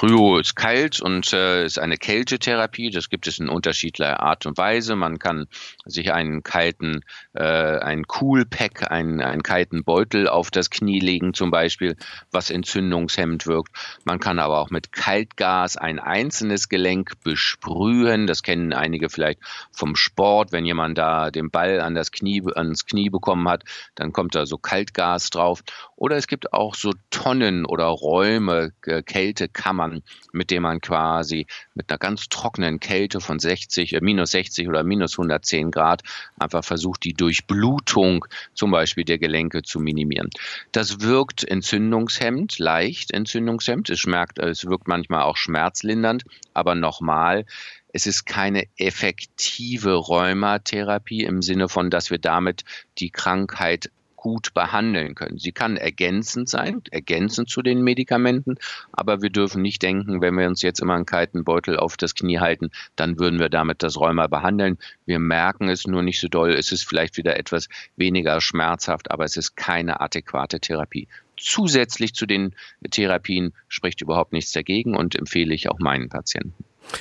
[0.00, 2.88] Kryo ist kalt und äh, ist eine Kältetherapie.
[2.88, 4.96] Das gibt es in unterschiedlicher Art und Weise.
[4.96, 5.46] Man kann
[5.84, 11.50] sich einen kalten, äh, einen Coolpack, einen, einen kalten Beutel auf das Knie legen zum
[11.50, 11.96] Beispiel,
[12.30, 13.76] was entzündungshemmend wirkt.
[14.04, 18.26] Man kann aber auch mit Kaltgas ein einzelnes Gelenk besprühen.
[18.26, 20.50] Das kennen einige vielleicht vom Sport.
[20.50, 23.64] Wenn jemand da den Ball an das Knie, ans Knie bekommen hat,
[23.96, 25.62] dann kommt da so Kaltgas drauf.
[25.94, 29.89] Oder es gibt auch so Tonnen oder Räume, äh, Kältekammern,
[30.32, 34.82] mit denen man quasi mit einer ganz trockenen Kälte von 60, äh, minus 60 oder
[34.84, 36.02] minus 110 Grad
[36.38, 40.30] einfach versucht, die Durchblutung zum Beispiel der Gelenke zu minimieren.
[40.72, 43.90] Das wirkt entzündungshemmend, leicht entzündungshemmend.
[43.90, 46.24] Es, schmerzt, es wirkt manchmal auch schmerzlindernd,
[46.54, 47.44] aber nochmal,
[47.92, 52.64] es ist keine effektive Rheumatherapie im Sinne von, dass wir damit
[52.98, 55.38] die Krankheit gut behandeln können.
[55.38, 58.56] Sie kann ergänzend sein, ergänzend zu den Medikamenten,
[58.92, 62.14] aber wir dürfen nicht denken, wenn wir uns jetzt immer einen kalten Beutel auf das
[62.14, 64.76] Knie halten, dann würden wir damit das Rheuma behandeln.
[65.06, 66.52] Wir merken es nur nicht so doll.
[66.52, 71.08] Es ist vielleicht wieder etwas weniger schmerzhaft, aber es ist keine adäquate Therapie.
[71.38, 72.54] Zusätzlich zu den
[72.90, 76.52] Therapien spricht überhaupt nichts dagegen und empfehle ich auch meinen Patienten.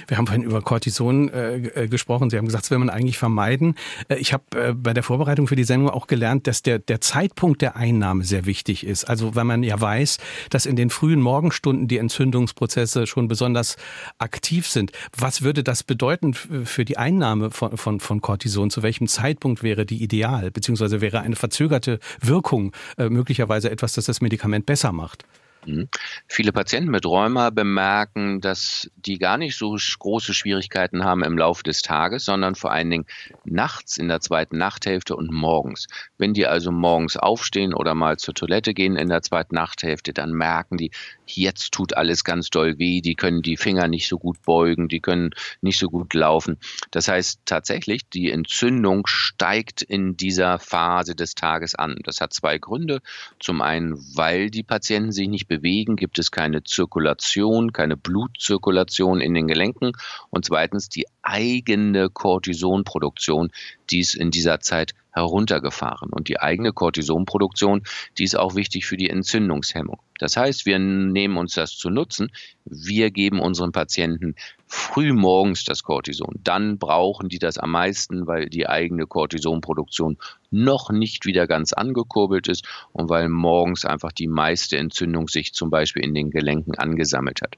[0.08, 2.30] Wir haben vorhin über Cortison äh, äh, gesprochen.
[2.30, 3.76] Sie haben gesagt, das will man eigentlich vermeiden.
[4.08, 7.02] Äh, ich habe äh, bei der Vorbereitung für die Sendung auch gelernt, dass der, der
[7.02, 9.06] Zeitpunkt der Einnahme sehr wichtig ist.
[9.06, 10.18] Also wenn man ja weiß,
[10.50, 13.78] dass in den frühen Morgenstunden die Entzündungsprozesse schon besonders
[14.18, 14.92] aktiv sind.
[15.18, 18.70] Was würde das bedeuten für die Einnahme von, von, von Cortison?
[18.70, 20.52] Zu welchem Zeitpunkt wäre die ideal?
[20.52, 25.26] Beziehungsweise wäre eine verzögerte Wirkung äh, möglicherweise etwas, das das Medikament besser macht?
[25.66, 25.90] Mhm.
[26.28, 31.64] Viele Patienten mit Rheuma bemerken, dass die gar nicht so große Schwierigkeiten haben im Laufe
[31.64, 33.06] des Tages, sondern vor allen Dingen
[33.44, 35.88] nachts in der zweiten Nachthälfte und morgens.
[36.18, 40.32] Wenn die also morgens aufstehen oder mal zur Toilette gehen in der zweiten Nachthälfte, dann
[40.32, 40.92] merken die,
[41.38, 45.00] jetzt tut alles ganz doll weh, die können die Finger nicht so gut beugen, die
[45.00, 46.58] können nicht so gut laufen.
[46.92, 51.98] Das heißt tatsächlich, die Entzündung steigt in dieser Phase des Tages an.
[52.04, 53.02] Das hat zwei Gründe.
[53.40, 59.34] Zum einen, weil die Patienten sich nicht bewegen, gibt es keine Zirkulation, keine Blutzirkulation in
[59.34, 59.92] den Gelenken.
[60.30, 63.52] Und zweitens die eigene Cortisonproduktion,
[63.90, 66.10] die ist in dieser Zeit heruntergefahren.
[66.12, 67.84] Und die eigene Cortisonproduktion,
[68.18, 70.00] die ist auch wichtig für die Entzündungshemmung.
[70.18, 72.32] Das heißt, wir nehmen uns das zu nutzen.
[72.66, 74.36] Wir geben unseren Patienten
[74.72, 76.36] früh morgens das Cortison.
[76.44, 80.18] Dann brauchen die das am meisten, weil die eigene Cortisonproduktion
[80.52, 85.72] noch nicht wieder ganz angekurbelt ist und weil morgens einfach die meiste Entzündung sich zum
[85.72, 87.56] Beispiel in den Gelenken angesammelt hat.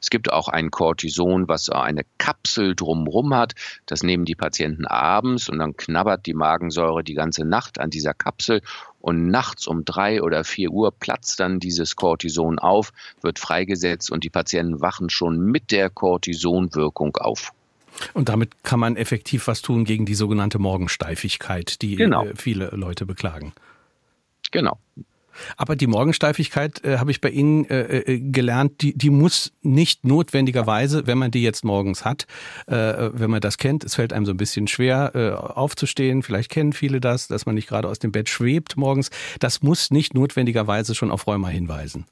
[0.00, 3.54] Es gibt auch ein Cortison, was eine Kapsel drumherum hat.
[3.86, 8.14] Das nehmen die Patienten abends und dann knabbert die Magensäure die ganze Nacht an dieser
[8.14, 8.62] Kapsel
[9.04, 12.90] und nachts um drei oder vier Uhr platzt dann dieses Cortison auf,
[13.20, 17.52] wird freigesetzt und die Patienten wachen schon mit der Cortisonwirkung auf.
[18.14, 22.24] Und damit kann man effektiv was tun gegen die sogenannte Morgensteifigkeit, die genau.
[22.24, 23.52] Äh, viele Leute beklagen.
[24.50, 24.78] Genau.
[25.56, 30.04] Aber die Morgensteifigkeit äh, habe ich bei Ihnen äh, äh, gelernt, die, die muss nicht
[30.04, 32.26] notwendigerweise, wenn man die jetzt morgens hat,
[32.66, 32.74] äh,
[33.12, 36.72] wenn man das kennt, es fällt einem so ein bisschen schwer äh, aufzustehen, vielleicht kennen
[36.72, 40.94] viele das, dass man nicht gerade aus dem Bett schwebt morgens, das muss nicht notwendigerweise
[40.94, 42.06] schon auf Rheuma hinweisen.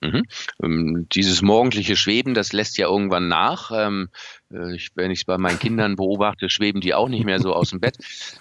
[0.00, 0.24] Mhm.
[0.62, 3.70] Ähm, dieses morgendliche Schweben, das lässt ja irgendwann nach.
[3.74, 4.08] Ähm,
[4.50, 7.54] äh, ich, wenn ich es bei meinen Kindern beobachte, schweben die auch nicht mehr so
[7.54, 7.98] aus dem Bett.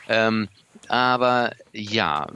[0.07, 0.47] Ähm,
[0.89, 2.27] aber ja,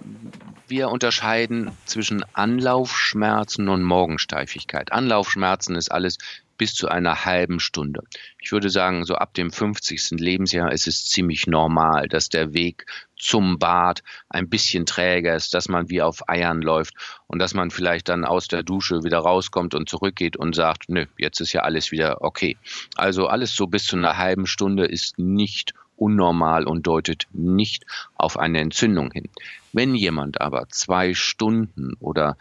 [0.68, 4.92] wir unterscheiden zwischen Anlaufschmerzen und Morgensteifigkeit.
[4.92, 6.18] Anlaufschmerzen ist alles
[6.58, 8.04] bis zu einer halben Stunde.
[8.40, 10.12] Ich würde sagen, so ab dem 50.
[10.12, 12.86] Lebensjahr ist es ziemlich normal, dass der Weg
[13.18, 16.94] zum Bad ein bisschen träger ist, dass man wie auf Eiern läuft
[17.28, 21.06] und dass man vielleicht dann aus der Dusche wieder rauskommt und zurückgeht und sagt, nö,
[21.18, 22.58] jetzt ist ja alles wieder okay.
[22.96, 28.38] Also alles so bis zu einer halben Stunde ist nicht unnormal und deutet nicht auf
[28.38, 29.30] eine Entzündung hin.
[29.72, 32.38] Wenn jemand aber zwei Stunden oder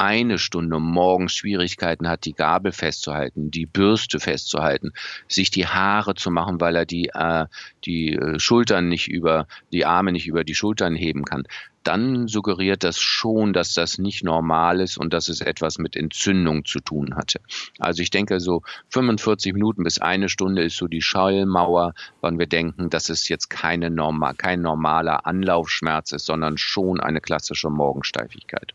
[0.00, 4.92] eine Stunde morgens Schwierigkeiten hat, die Gabel festzuhalten, die Bürste festzuhalten,
[5.28, 7.44] sich die Haare zu machen, weil er die, äh,
[7.84, 11.44] die äh, Schultern nicht über, die Arme nicht über die Schultern heben kann,
[11.82, 16.64] dann suggeriert das schon, dass das nicht normal ist und dass es etwas mit Entzündung
[16.64, 17.40] zu tun hatte.
[17.78, 22.46] Also ich denke, so 45 Minuten bis eine Stunde ist so die Schallmauer, wann wir
[22.46, 28.72] denken, dass es jetzt keine normal, kein normaler Anlaufschmerz ist, sondern schon eine klassische Morgensteifigkeit.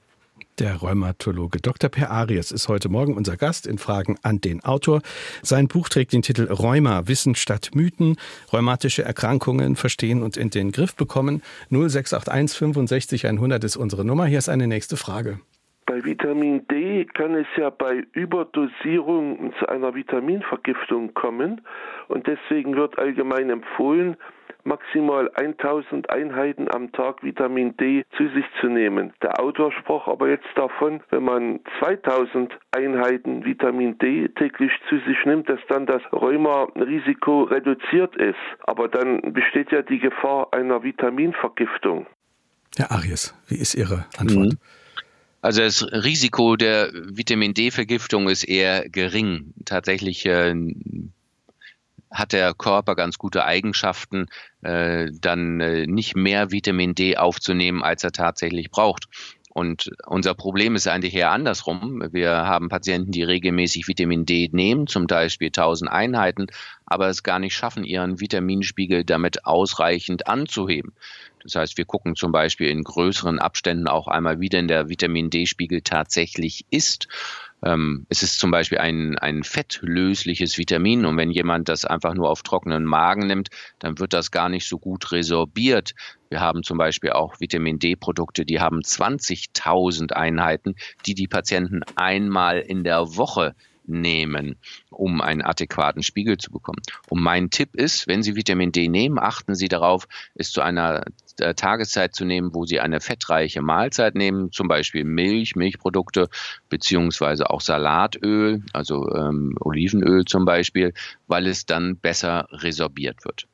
[0.59, 1.89] Der Rheumatologe Dr.
[1.89, 5.01] Per Arias ist heute Morgen unser Gast in Fragen an den Autor.
[5.41, 8.15] Sein Buch trägt den Titel Rheuma, Wissen statt Mythen,
[8.53, 11.41] rheumatische Erkrankungen verstehen und in den Griff bekommen.
[11.71, 14.27] 0681 65 100 ist unsere Nummer.
[14.27, 15.41] Hier ist eine nächste Frage.
[15.87, 21.61] Bei Vitamin D kann es ja bei Überdosierung zu einer Vitaminvergiftung kommen
[22.07, 24.15] und deswegen wird allgemein empfohlen,
[24.65, 29.13] maximal 1000 Einheiten am Tag Vitamin D zu sich zu nehmen.
[29.21, 35.17] Der Autor sprach aber jetzt davon, wenn man 2000 Einheiten Vitamin D täglich zu sich
[35.25, 38.35] nimmt, dass dann das Rheuma-Risiko reduziert ist.
[38.61, 42.07] Aber dann besteht ja die Gefahr einer Vitaminvergiftung.
[42.77, 44.53] Herr Arias, wie ist Ihre Antwort?
[44.53, 44.59] Mhm.
[45.41, 49.53] Also das Risiko der Vitamin D-Vergiftung ist eher gering.
[49.63, 50.55] Tatsächlich äh,
[52.15, 54.27] hat der Körper ganz gute Eigenschaften,
[54.61, 59.05] äh, dann äh, nicht mehr Vitamin D aufzunehmen, als er tatsächlich braucht.
[59.49, 62.03] Und unser Problem ist eigentlich eher andersrum.
[62.11, 66.47] Wir haben Patienten, die regelmäßig Vitamin D nehmen, zum Beispiel 1000 Einheiten,
[66.85, 70.93] aber es gar nicht schaffen, ihren Vitaminspiegel damit ausreichend anzuheben.
[71.41, 75.29] Das heißt, wir gucken zum Beispiel in größeren Abständen auch einmal, wie denn der Vitamin
[75.29, 77.07] D-Spiegel tatsächlich ist.
[77.65, 82.29] Ähm, es ist zum Beispiel ein, ein fettlösliches Vitamin und wenn jemand das einfach nur
[82.29, 83.49] auf trockenen Magen nimmt,
[83.79, 85.95] dann wird das gar nicht so gut resorbiert.
[86.29, 90.75] Wir haben zum Beispiel auch Vitamin D-Produkte, die haben 20.000 Einheiten,
[91.07, 93.55] die die Patienten einmal in der Woche
[93.87, 94.55] nehmen,
[94.89, 96.81] um einen adäquaten Spiegel zu bekommen.
[97.09, 101.05] Und mein Tipp ist, wenn Sie Vitamin D nehmen, achten Sie darauf, es zu einer
[101.39, 106.29] äh, Tageszeit zu nehmen, wo Sie eine fettreiche Mahlzeit nehmen, zum Beispiel Milch, Milchprodukte,
[106.69, 110.93] beziehungsweise auch Salatöl, also ähm, Olivenöl zum Beispiel,
[111.27, 113.47] weil es dann besser resorbiert wird.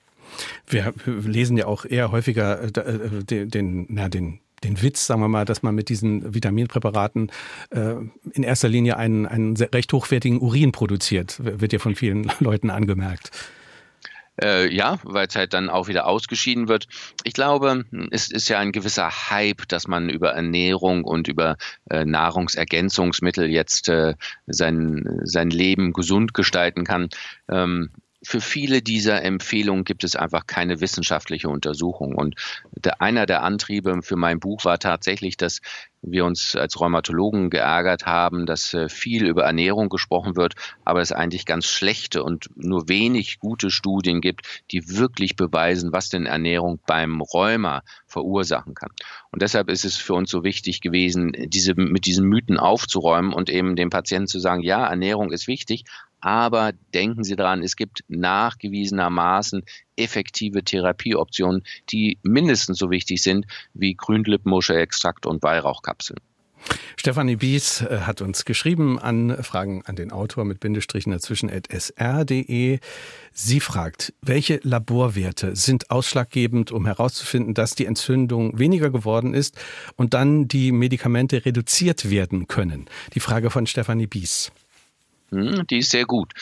[0.68, 5.28] Wir lesen ja auch eher häufiger äh, äh, den, na, den den Witz, sagen wir
[5.28, 7.32] mal, dass man mit diesen Vitaminpräparaten
[7.72, 7.96] äh,
[8.34, 13.32] in erster Linie einen, einen recht hochwertigen Urin produziert, wird ja von vielen Leuten angemerkt.
[14.42, 16.88] Äh, ja, weil es halt dann auch wieder ausgeschieden wird.
[17.24, 21.58] Ich glaube, es ist ja ein gewisser Hype, dass man über Ernährung und über
[21.90, 24.16] äh, Nahrungsergänzungsmittel jetzt äh,
[24.48, 27.10] sein, sein Leben gesund gestalten kann.
[27.50, 27.92] Ähm,
[28.24, 32.14] für viele dieser Empfehlungen gibt es einfach keine wissenschaftliche Untersuchung.
[32.14, 32.36] Und
[32.76, 35.62] der, einer der Antriebe für mein Buch war tatsächlich, dass
[36.04, 41.12] wir uns als Rheumatologen geärgert haben, dass äh, viel über Ernährung gesprochen wird, aber es
[41.12, 46.80] eigentlich ganz schlechte und nur wenig gute Studien gibt, die wirklich beweisen, was denn Ernährung
[46.88, 48.90] beim Rheuma verursachen kann.
[49.32, 53.50] Und deshalb ist es für uns so wichtig gewesen, diese, mit diesen Mythen aufzuräumen und
[53.50, 55.86] eben dem Patienten zu sagen, ja, Ernährung ist wichtig,
[56.22, 59.64] aber denken Sie daran, es gibt nachgewiesenermaßen
[59.96, 66.20] effektive Therapieoptionen, die mindestens so wichtig sind wie Grünlippenmuschelextrakt und Weihrauchkapseln.
[66.96, 71.68] Stefanie Bies äh, hat uns geschrieben an Fragen an den Autor mit Bindestrichen dazwischen at
[71.72, 72.80] sr.de.
[73.34, 79.58] Sie fragt, welche Laborwerte sind ausschlaggebend, um herauszufinden, dass die Entzündung weniger geworden ist
[79.96, 82.86] und dann die Medikamente reduziert werden können?
[83.16, 84.52] Die Frage von Stefanie Bies.
[85.32, 86.34] Hm, die ist sehr gut.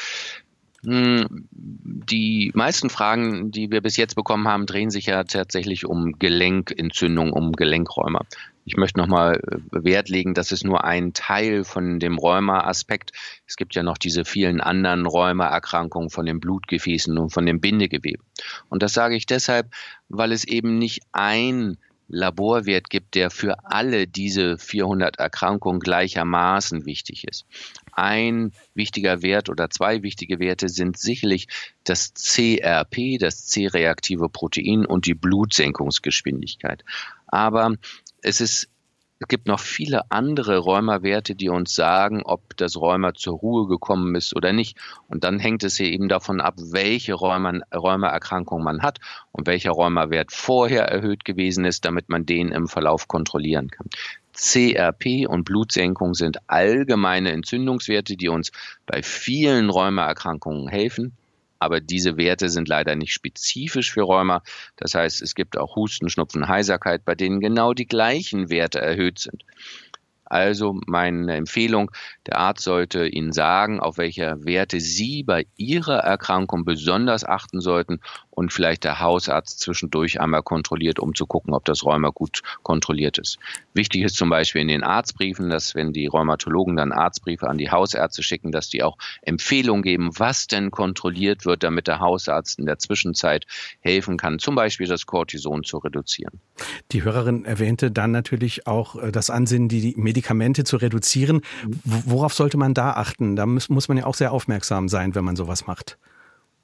[0.86, 6.18] Hm, die meisten Fragen, die wir bis jetzt bekommen haben, drehen sich ja tatsächlich um
[6.18, 8.26] Gelenkentzündung, um Gelenkräumer.
[8.64, 13.12] ich möchte nochmal äh, Wert legen, das ist nur ein Teil von dem Rheuma-Aspekt.
[13.46, 18.24] Es gibt ja noch diese vielen anderen Rheumaerkrankungen von den Blutgefäßen und von dem Bindegewebe.
[18.70, 19.68] Und das sage ich deshalb,
[20.08, 21.78] weil es eben nicht ein
[22.10, 27.46] Laborwert gibt, der für alle diese 400 Erkrankungen gleichermaßen wichtig ist.
[27.92, 31.48] Ein wichtiger Wert oder zwei wichtige Werte sind sicherlich
[31.84, 36.84] das CRP, das C-reaktive Protein und die Blutsenkungsgeschwindigkeit.
[37.28, 37.76] Aber
[38.22, 38.70] es ist
[39.22, 44.16] es gibt noch viele andere Rheumawerte, die uns sagen, ob das Rheuma zur Ruhe gekommen
[44.16, 44.78] ist oder nicht.
[45.10, 49.00] Und dann hängt es hier eben davon ab, welche Rheuma, Rheumaerkrankung man hat
[49.34, 53.88] und welcher Rheumawert vorher erhöht gewesen ist, damit man den im Verlauf kontrollieren kann.
[54.32, 58.54] CRP und Blutsenkung sind allgemeine Entzündungswerte, die uns
[58.86, 61.18] bei vielen Rheumaerkrankungen helfen
[61.60, 64.42] aber diese Werte sind leider nicht spezifisch für Rheuma.
[64.78, 69.20] Das heißt, es gibt auch Husten, Schnupfen, Heiserkeit, bei denen genau die gleichen Werte erhöht
[69.20, 69.44] sind.
[70.30, 71.90] Also meine Empfehlung,
[72.28, 78.00] der Arzt sollte Ihnen sagen, auf welche Werte Sie bei Ihrer Erkrankung besonders achten sollten
[78.40, 83.18] und vielleicht der Hausarzt zwischendurch einmal kontrolliert, um zu gucken, ob das Rheuma gut kontrolliert
[83.18, 83.38] ist.
[83.74, 87.70] Wichtig ist zum Beispiel in den Arztbriefen, dass wenn die Rheumatologen dann Arztbriefe an die
[87.70, 92.66] Hausärzte schicken, dass die auch Empfehlungen geben, was denn kontrolliert wird, damit der Hausarzt in
[92.66, 93.46] der Zwischenzeit
[93.82, 96.40] helfen kann, zum Beispiel das Cortison zu reduzieren.
[96.94, 101.42] Die Hörerin erwähnte dann natürlich auch äh, das Ansinnen, die Medikamente zu reduzieren.
[101.84, 103.36] Worauf sollte man da achten?
[103.36, 105.98] Da muss, muss man ja auch sehr aufmerksam sein, wenn man sowas macht.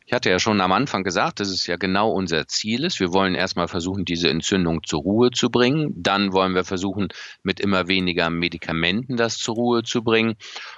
[0.07, 2.99] Ich hatte ja schon am Anfang gesagt, dass es ja genau unser Ziel ist.
[2.99, 5.93] Wir wollen erstmal versuchen, diese Entzündung zur Ruhe zu bringen.
[5.95, 7.07] Dann wollen wir versuchen,
[7.41, 10.35] mit immer weniger Medikamenten das zur Ruhe zu bringen.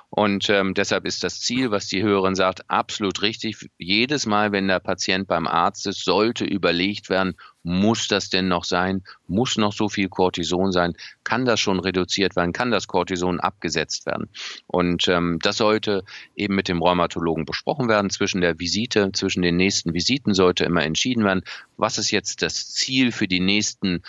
[0.09, 3.69] Und ähm, deshalb ist das Ziel, was die Hörerin sagt, absolut richtig.
[3.77, 8.63] Jedes Mal, wenn der Patient beim Arzt ist, sollte überlegt werden, muss das denn noch
[8.63, 9.03] sein?
[9.27, 10.93] Muss noch so viel Cortison sein?
[11.25, 12.53] Kann das schon reduziert werden?
[12.53, 14.29] Kann das Cortison abgesetzt werden?
[14.67, 16.05] Und ähm, das sollte
[16.37, 18.09] eben mit dem Rheumatologen besprochen werden.
[18.09, 21.43] Zwischen der Visite, zwischen den nächsten Visiten sollte immer entschieden werden,
[21.75, 24.01] was ist jetzt das Ziel für die nächsten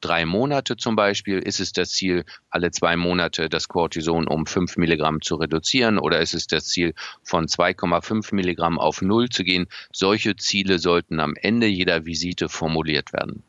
[0.00, 4.76] drei Monate zum Beispiel ist es das Ziel, alle zwei Monate das Cortison um fünf
[4.76, 9.66] Milligramm zu reduzieren oder ist es das Ziel, von 2,5 Milligramm auf null zu gehen.
[9.92, 13.42] Solche Ziele sollten am Ende jeder Visite formuliert werden.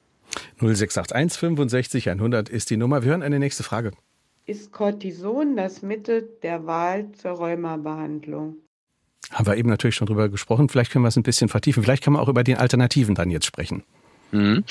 [0.60, 3.04] 0681 65 100 ist die Nummer.
[3.04, 3.92] Wir hören eine nächste Frage.
[4.46, 8.58] Ist Cortison das Mittel der Wahl zur Rheumabehandlung?
[9.32, 10.68] Haben wir eben natürlich schon drüber gesprochen.
[10.68, 11.84] Vielleicht können wir es ein bisschen vertiefen.
[11.84, 13.84] Vielleicht kann man auch über die Alternativen dann jetzt sprechen.
[14.32, 14.64] Mhm.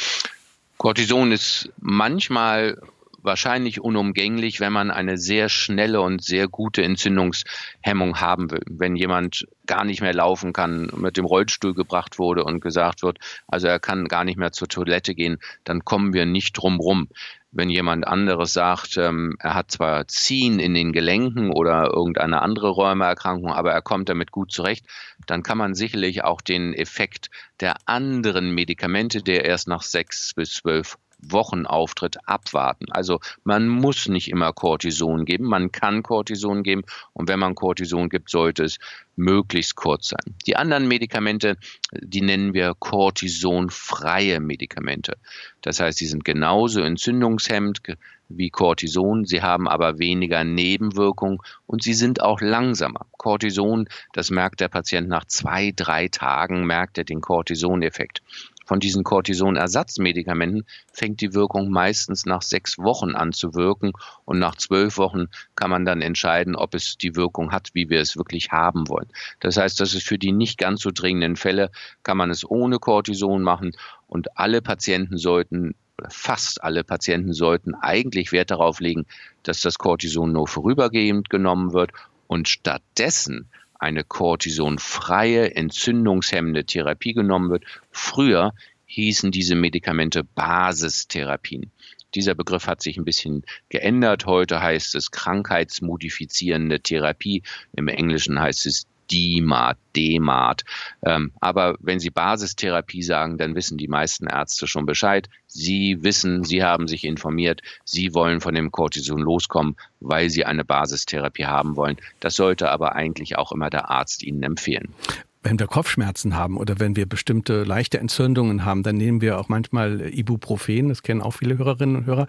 [0.80, 2.80] Cortison ist manchmal
[3.22, 8.62] wahrscheinlich unumgänglich, wenn man eine sehr schnelle und sehr gute Entzündungshemmung haben will.
[8.68, 13.18] Wenn jemand gar nicht mehr laufen kann, mit dem Rollstuhl gebracht wurde und gesagt wird,
[13.46, 17.08] also er kann gar nicht mehr zur Toilette gehen, dann kommen wir nicht drum rum.
[17.52, 22.68] Wenn jemand anderes sagt, ähm, er hat zwar Ziehen in den Gelenken oder irgendeine andere
[22.68, 24.86] Rheumaerkrankung, aber er kommt damit gut zurecht,
[25.26, 27.28] dann kann man sicherlich auch den Effekt
[27.58, 32.86] der anderen Medikamente, der erst nach sechs bis zwölf Wochenauftritt abwarten.
[32.90, 38.08] Also man muss nicht immer Cortison geben, man kann Cortison geben und wenn man Cortison
[38.08, 38.78] gibt, sollte es
[39.16, 40.34] möglichst kurz sein.
[40.46, 41.56] Die anderen Medikamente,
[41.92, 45.16] die nennen wir cortisonfreie Medikamente.
[45.60, 47.82] Das heißt, sie sind genauso entzündungshemmend
[48.28, 53.06] wie Cortison, sie haben aber weniger Nebenwirkungen und sie sind auch langsamer.
[53.18, 58.22] Cortison, das merkt der Patient nach zwei, drei Tagen, merkt er den Cortisoneffekt
[58.70, 63.90] von diesen Cortisonersatzmedikamenten fängt die Wirkung meistens nach sechs Wochen an zu wirken.
[64.24, 67.98] Und nach zwölf Wochen kann man dann entscheiden, ob es die Wirkung hat, wie wir
[67.98, 69.08] es wirklich haben wollen.
[69.40, 71.72] Das heißt, dass es für die nicht ganz so dringenden Fälle
[72.04, 73.72] kann man es ohne Cortison machen.
[74.06, 75.74] Und alle Patienten sollten
[76.08, 79.04] fast alle Patienten sollten eigentlich Wert darauf legen,
[79.42, 81.90] dass das Cortison nur vorübergehend genommen wird.
[82.28, 83.50] Und stattdessen
[83.80, 87.64] eine cortisonfreie, entzündungshemmende Therapie genommen wird.
[87.90, 88.52] Früher
[88.84, 91.72] hießen diese Medikamente Basistherapien.
[92.14, 94.26] Dieser Begriff hat sich ein bisschen geändert.
[94.26, 97.42] Heute heißt es krankheitsmodifizierende Therapie.
[97.72, 100.64] Im Englischen heißt es DMAT, DMAT.
[101.04, 105.28] Ähm, aber wenn Sie Basistherapie sagen, dann wissen die meisten Ärzte schon Bescheid.
[105.46, 110.64] Sie wissen, Sie haben sich informiert, Sie wollen von dem Cortison loskommen, weil Sie eine
[110.64, 111.96] Basistherapie haben wollen.
[112.20, 114.94] Das sollte aber eigentlich auch immer der Arzt Ihnen empfehlen
[115.42, 119.48] wenn wir Kopfschmerzen haben oder wenn wir bestimmte leichte Entzündungen haben, dann nehmen wir auch
[119.48, 120.88] manchmal Ibuprofen.
[120.88, 122.26] Das kennen auch viele Hörerinnen und Hörer.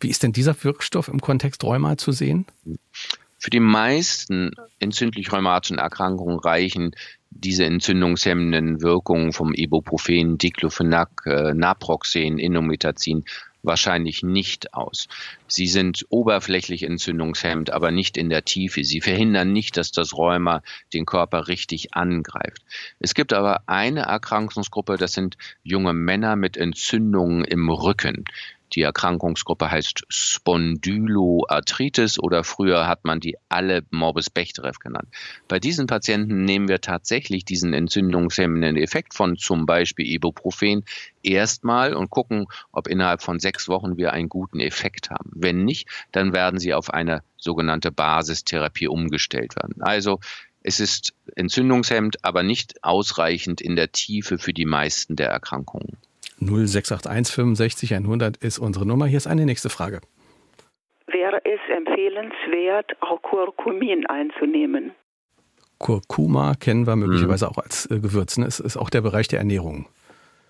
[0.00, 2.46] Wie ist denn dieser Wirkstoff im Kontext Rheuma zu sehen?
[3.44, 6.92] Für die meisten entzündlich-rheumatischen Erkrankungen reichen
[7.28, 13.26] diese entzündungshemmenden Wirkungen vom Ibuprofen, Diclofenac, äh, Naproxen, Indometazin
[13.62, 15.08] wahrscheinlich nicht aus.
[15.46, 18.82] Sie sind oberflächlich entzündungshemmend, aber nicht in der Tiefe.
[18.82, 20.62] Sie verhindern nicht, dass das Rheuma
[20.94, 22.62] den Körper richtig angreift.
[22.98, 28.24] Es gibt aber eine Erkrankungsgruppe, das sind junge Männer mit Entzündungen im Rücken.
[28.74, 35.08] Die Erkrankungsgruppe heißt Spondyloarthritis oder früher hat man die alle Morbus Bechterew genannt.
[35.48, 40.84] Bei diesen Patienten nehmen wir tatsächlich diesen entzündungshemmenden Effekt von zum Beispiel Ibuprofen
[41.22, 45.30] erstmal und gucken, ob innerhalb von sechs Wochen wir einen guten Effekt haben.
[45.34, 49.82] Wenn nicht, dann werden sie auf eine sogenannte Basistherapie umgestellt werden.
[49.82, 50.20] Also
[50.62, 55.98] es ist entzündungshemmend, aber nicht ausreichend in der Tiefe für die meisten der Erkrankungen.
[56.40, 59.06] 0681 65 100 ist unsere Nummer.
[59.06, 60.00] Hier ist eine nächste Frage.
[61.06, 64.92] Wäre es empfehlenswert, auch Kurkumin einzunehmen?
[65.78, 67.50] Kurkuma kennen wir möglicherweise mhm.
[67.50, 68.38] auch als äh, Gewürz.
[68.38, 68.46] Ne?
[68.46, 69.86] Es ist auch der Bereich der Ernährung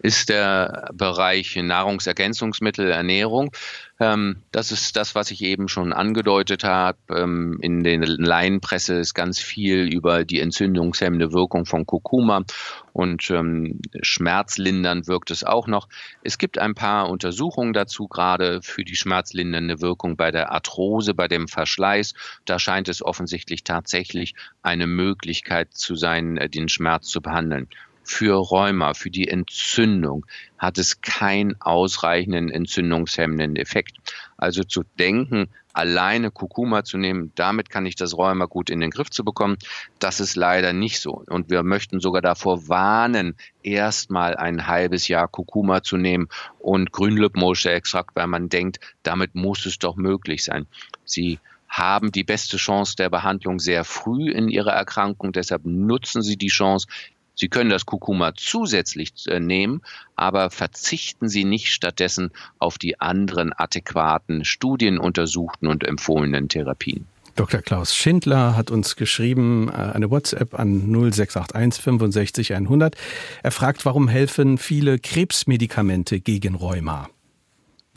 [0.05, 3.53] ist der Bereich Nahrungsergänzungsmittel, Ernährung.
[3.99, 6.99] Ähm, das ist das, was ich eben schon angedeutet habe.
[7.09, 12.45] Ähm, in der Laienpresse ist ganz viel über die entzündungshemmende Wirkung von Kurkuma
[12.93, 15.89] und ähm, schmerzlindernd wirkt es auch noch.
[16.23, 21.29] Es gibt ein paar Untersuchungen dazu, gerade für die schmerzlindernde Wirkung bei der Arthrose, bei
[21.29, 22.13] dem Verschleiß.
[22.45, 27.69] Da scheint es offensichtlich tatsächlich eine Möglichkeit zu sein, äh, den Schmerz zu behandeln
[28.05, 30.27] für Rheuma, für die Entzündung
[30.59, 33.97] hat es keinen ausreichenden entzündungshemmenden Effekt.
[34.37, 38.91] Also zu denken, alleine Kurkuma zu nehmen, damit kann ich das Rheuma gut in den
[38.91, 39.57] Griff zu bekommen,
[39.99, 41.25] das ist leider nicht so.
[41.29, 46.29] Und wir möchten sogar davor warnen, erstmal ein halbes Jahr Kurkuma zu nehmen
[46.59, 50.67] und Grünlippenmulche-Extrakt, weil man denkt, damit muss es doch möglich sein.
[51.05, 51.41] Sie
[51.75, 55.33] haben die beste Chance der Behandlung sehr früh in ihrer Erkrankung.
[55.33, 56.87] Deshalb nutzen Sie die Chance,
[57.35, 59.83] Sie können das Kurkuma zusätzlich äh, nehmen,
[60.17, 67.07] aber verzichten Sie nicht stattdessen auf die anderen adäquaten, studienuntersuchten und empfohlenen Therapien.
[67.37, 67.63] Dr.
[67.63, 72.97] Klaus Schindler hat uns geschrieben, äh, eine WhatsApp an 0681 65 100.
[73.43, 77.09] Er fragt, warum helfen viele Krebsmedikamente gegen Rheuma?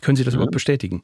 [0.02, 1.04] Können Sie das überhaupt bestätigen?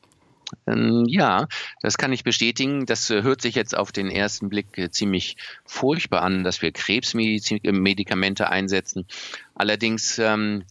[0.68, 1.48] Ähm, ja,
[1.82, 2.86] das kann ich bestätigen.
[2.86, 6.72] Das äh, hört sich jetzt auf den ersten Blick äh, ziemlich furchtbar an, dass wir
[6.72, 9.06] Krebsmedikamente einsetzen.
[9.56, 10.64] Allerdings ähm,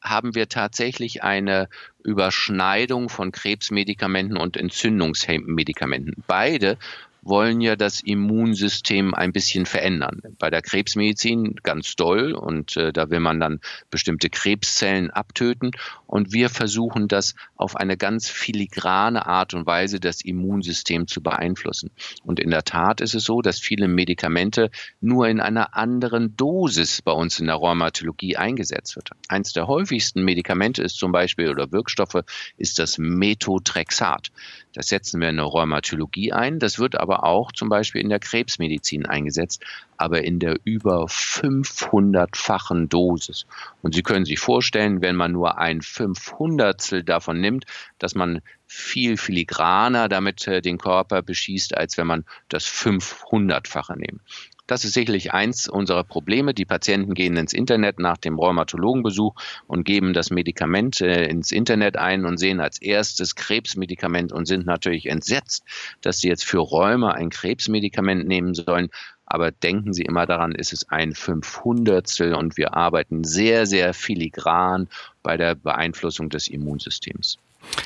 [0.00, 1.68] haben wir tatsächlich eine
[2.02, 6.22] Überschneidung von Krebsmedikamenten und Entzündungsmedikamenten.
[6.26, 6.78] Beide
[7.24, 10.20] wollen ja das Immunsystem ein bisschen verändern.
[10.38, 13.60] Bei der Krebsmedizin ganz doll und äh, da will man dann
[13.90, 15.70] bestimmte Krebszellen abtöten
[16.06, 21.90] und wir versuchen das auf eine ganz filigrane Art und Weise das Immunsystem zu beeinflussen.
[22.24, 24.70] Und in der Tat ist es so, dass viele Medikamente
[25.00, 29.10] nur in einer anderen Dosis bei uns in der Rheumatologie eingesetzt wird.
[29.28, 32.22] Eins der häufigsten Medikamente ist zum Beispiel oder Wirkstoffe
[32.56, 34.30] ist das Methotrexat.
[34.74, 36.58] Das setzen wir in der Rheumatologie ein.
[36.58, 39.64] Das wird aber auch zum Beispiel in der Krebsmedizin eingesetzt,
[39.96, 43.46] aber in der über 500-fachen Dosis.
[43.82, 47.66] Und Sie können sich vorstellen, wenn man nur ein Fünfhundertstel davon nimmt,
[47.98, 54.20] dass man viel filigraner damit äh, den Körper beschießt, als wenn man das 500-fache nimmt.
[54.66, 56.54] Das ist sicherlich eins unserer Probleme.
[56.54, 59.34] Die Patienten gehen ins Internet nach dem Rheumatologenbesuch
[59.66, 64.64] und geben das Medikament äh, ins Internet ein und sehen als erstes Krebsmedikament und sind
[64.64, 65.64] natürlich entsetzt,
[66.00, 68.88] dass sie jetzt für Rheuma ein Krebsmedikament nehmen sollen.
[69.26, 74.88] Aber denken Sie immer daran, ist es ein Fünfhundertstel und wir arbeiten sehr, sehr filigran
[75.22, 77.38] bei der Beeinflussung des Immunsystems.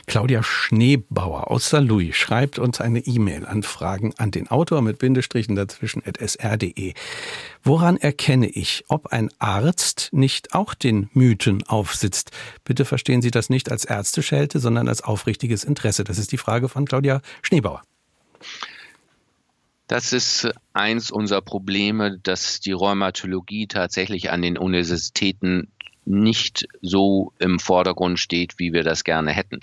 [0.07, 1.81] Claudia Schneebauer aus St.
[1.81, 6.95] Louis schreibt uns eine E-Mail an Fragen an den Autor mit Bindestrichen dazwischen at sr.de.
[7.63, 12.31] Woran erkenne ich, ob ein Arzt nicht auch den Mythen aufsitzt?
[12.65, 16.05] Bitte verstehen Sie das nicht als Ärzteschelte, sondern als aufrichtiges Interesse.
[16.05, 17.83] Das ist die Frage von Claudia Schneebauer.
[19.89, 25.73] Das ist eins unserer Probleme, dass die Rheumatologie tatsächlich an den Universitäten
[26.09, 29.61] nicht so im Vordergrund steht, wie wir das gerne hätten.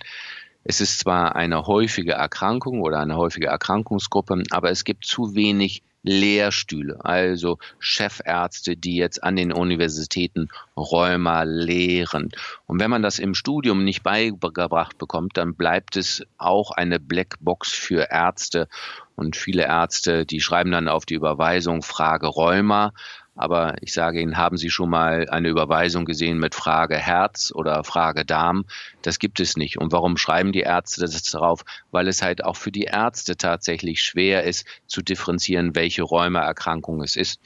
[0.64, 5.84] Es ist zwar eine häufige Erkrankung oder eine häufige Erkrankungsgruppe, aber es gibt zu wenig
[6.06, 12.30] Lehrstühle, also Chefärzte, die jetzt an den Universitäten Rheuma lehren.
[12.68, 17.72] Und wenn man das im Studium nicht beigebracht bekommt, dann bleibt es auch eine Blackbox
[17.72, 18.68] für Ärzte.
[19.16, 22.94] Und viele Ärzte, die schreiben dann auf die Überweisung Frage Rheuma,
[23.36, 27.84] Aber ich sage Ihnen, haben Sie schon mal eine Überweisung gesehen mit Frage Herz oder
[27.84, 28.66] Frage Darm?
[29.02, 29.78] Das gibt es nicht.
[29.78, 31.66] Und warum schreiben die Ärzte das darauf?
[31.92, 37.18] Weil es halt auch für die Ärzte tatsächlich schwer ist zu differenzieren, welche Rheumaerkrankung es
[37.18, 37.42] ist.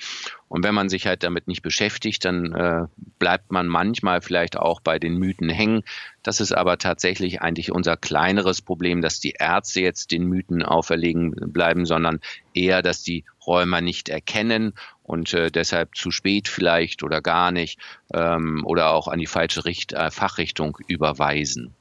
[0.47, 2.87] Und wenn man sich halt damit nicht beschäftigt, dann äh,
[3.19, 5.83] bleibt man manchmal vielleicht auch bei den Mythen hängen.
[6.23, 11.35] Das ist aber tatsächlich eigentlich unser kleineres Problem, dass die Ärzte jetzt den Mythen auferlegen
[11.53, 12.19] bleiben, sondern
[12.53, 14.73] eher, dass die Rheuma nicht erkennen
[15.09, 17.79] und äh, deshalb zu spät vielleicht oder gar nicht
[18.13, 21.73] ähm, oder auch an die falsche Richt äh, Fachrichtung überweisen.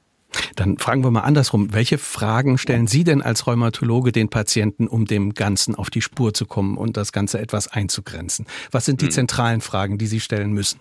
[0.55, 1.71] Dann fragen wir mal andersrum.
[1.71, 6.33] Welche Fragen stellen Sie denn als Rheumatologe den Patienten, um dem Ganzen auf die Spur
[6.33, 8.47] zu kommen und das Ganze etwas einzugrenzen?
[8.71, 9.11] Was sind die hm.
[9.11, 10.79] zentralen Fragen, die Sie stellen müssen?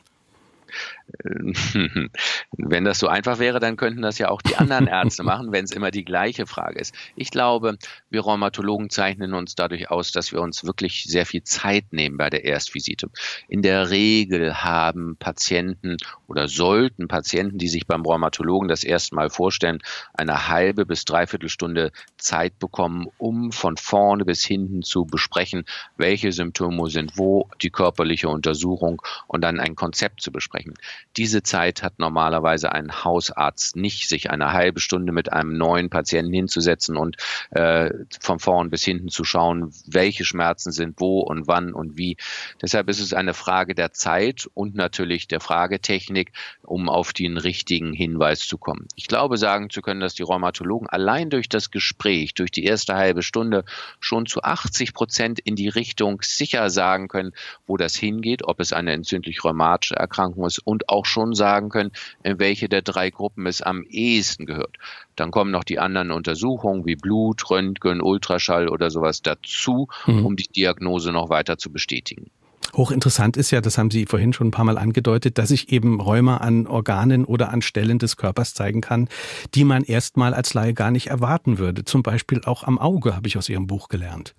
[2.56, 5.64] Wenn das so einfach wäre, dann könnten das ja auch die anderen Ärzte machen, wenn
[5.64, 6.94] es immer die gleiche Frage ist.
[7.16, 7.78] Ich glaube,
[8.10, 12.30] wir Rheumatologen zeichnen uns dadurch aus, dass wir uns wirklich sehr viel Zeit nehmen bei
[12.30, 13.08] der Erstvisite.
[13.48, 15.96] In der Regel haben Patienten
[16.26, 19.78] oder sollten Patienten, die sich beim Rheumatologen das erste Mal vorstellen,
[20.14, 25.64] eine halbe bis dreiviertel Stunde Zeit bekommen, um von vorne bis hinten zu besprechen,
[25.96, 30.74] welche Symptome sind wo, die körperliche Untersuchung und dann ein Konzept zu besprechen sprechen.
[31.16, 36.32] Diese Zeit hat normalerweise ein Hausarzt nicht, sich eine halbe Stunde mit einem neuen Patienten
[36.32, 37.16] hinzusetzen und
[37.50, 37.90] äh,
[38.20, 42.16] von vorn bis hinten zu schauen, welche Schmerzen sind wo und wann und wie.
[42.62, 46.32] Deshalb ist es eine Frage der Zeit und natürlich der Fragetechnik,
[46.62, 48.86] um auf den richtigen Hinweis zu kommen.
[48.94, 52.94] Ich glaube, sagen zu können, dass die Rheumatologen allein durch das Gespräch, durch die erste
[52.94, 53.64] halbe Stunde
[54.00, 57.32] schon zu 80 Prozent in die Richtung sicher sagen können,
[57.66, 62.38] wo das hingeht, ob es eine entzündlich-rheumatische Erkrankung muss und auch schon sagen können, in
[62.38, 64.76] welche der drei Gruppen es am ehesten gehört.
[65.16, 70.26] Dann kommen noch die anderen Untersuchungen wie Blut, Röntgen, Ultraschall oder sowas dazu, mhm.
[70.26, 72.30] um die Diagnose noch weiter zu bestätigen.
[72.74, 76.00] Hochinteressant ist ja, das haben Sie vorhin schon ein paar Mal angedeutet, dass sich eben
[76.00, 79.08] Rheuma an Organen oder an Stellen des Körpers zeigen kann,
[79.54, 81.84] die man erstmal als Laie gar nicht erwarten würde.
[81.84, 84.34] Zum Beispiel auch am Auge, habe ich aus Ihrem Buch gelernt.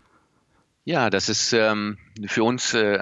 [0.86, 1.98] Ja, das ist ähm,
[2.28, 3.00] für uns äh,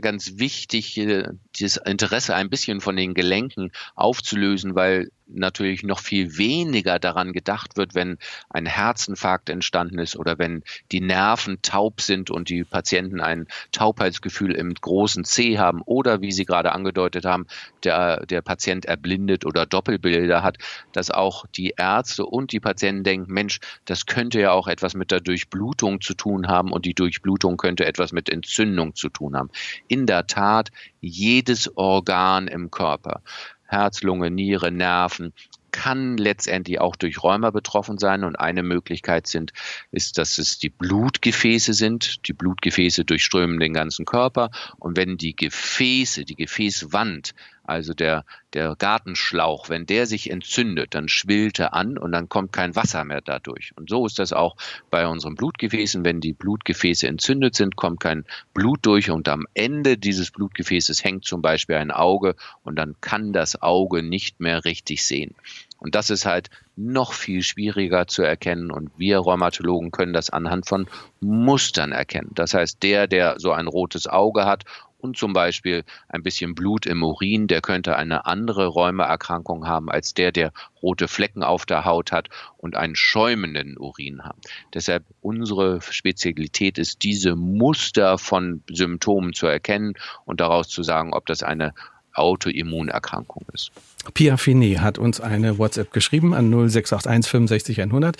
[0.00, 6.38] ganz wichtig, äh, dieses Interesse ein bisschen von den Gelenken aufzulösen, weil natürlich noch viel
[6.38, 8.18] weniger daran gedacht wird, wenn
[8.48, 10.62] ein Herzinfarkt entstanden ist oder wenn
[10.92, 16.32] die Nerven taub sind und die Patienten ein Taubheitsgefühl im großen C haben oder wie
[16.32, 17.46] Sie gerade angedeutet haben,
[17.84, 20.58] der, der Patient erblindet oder Doppelbilder hat,
[20.92, 25.10] dass auch die Ärzte und die Patienten denken, Mensch, das könnte ja auch etwas mit
[25.10, 29.50] der Durchblutung zu tun haben und die Durchblutung könnte etwas mit Entzündung zu tun haben.
[29.88, 30.70] In der Tat,
[31.00, 33.22] jedes Organ im Körper
[33.66, 35.32] Herz, Lunge, Niere, Nerven,
[35.76, 38.24] kann letztendlich auch durch Rheuma betroffen sein.
[38.24, 39.52] Und eine Möglichkeit sind,
[39.90, 42.26] ist, dass es die Blutgefäße sind.
[42.26, 44.50] Die Blutgefäße durchströmen den ganzen Körper.
[44.78, 47.34] Und wenn die Gefäße, die Gefäßwand
[47.68, 52.52] also der, der Gartenschlauch, wenn der sich entzündet, dann schwillt er an und dann kommt
[52.52, 53.72] kein Wasser mehr dadurch.
[53.76, 54.56] Und so ist das auch
[54.90, 56.04] bei unseren Blutgefäßen.
[56.04, 61.24] Wenn die Blutgefäße entzündet sind, kommt kein Blut durch und am Ende dieses Blutgefäßes hängt
[61.24, 65.34] zum Beispiel ein Auge und dann kann das Auge nicht mehr richtig sehen.
[65.78, 68.70] Und das ist halt noch viel schwieriger zu erkennen.
[68.70, 70.88] Und wir Rheumatologen können das anhand von
[71.20, 72.30] Mustern erkennen.
[72.34, 74.64] Das heißt, der, der so ein rotes Auge hat
[74.98, 80.14] und zum Beispiel ein bisschen Blut im Urin, der könnte eine andere Rheumaerkrankung haben als
[80.14, 84.36] der, der rote Flecken auf der Haut hat und einen schäumenden Urin hat.
[84.74, 89.94] Deshalb unsere Spezialität ist, diese Muster von Symptomen zu erkennen
[90.24, 91.74] und daraus zu sagen, ob das eine
[92.18, 93.70] Autoimmunerkrankung ist.
[94.14, 98.16] Pia Finet hat uns eine WhatsApp geschrieben an 0681 65 100.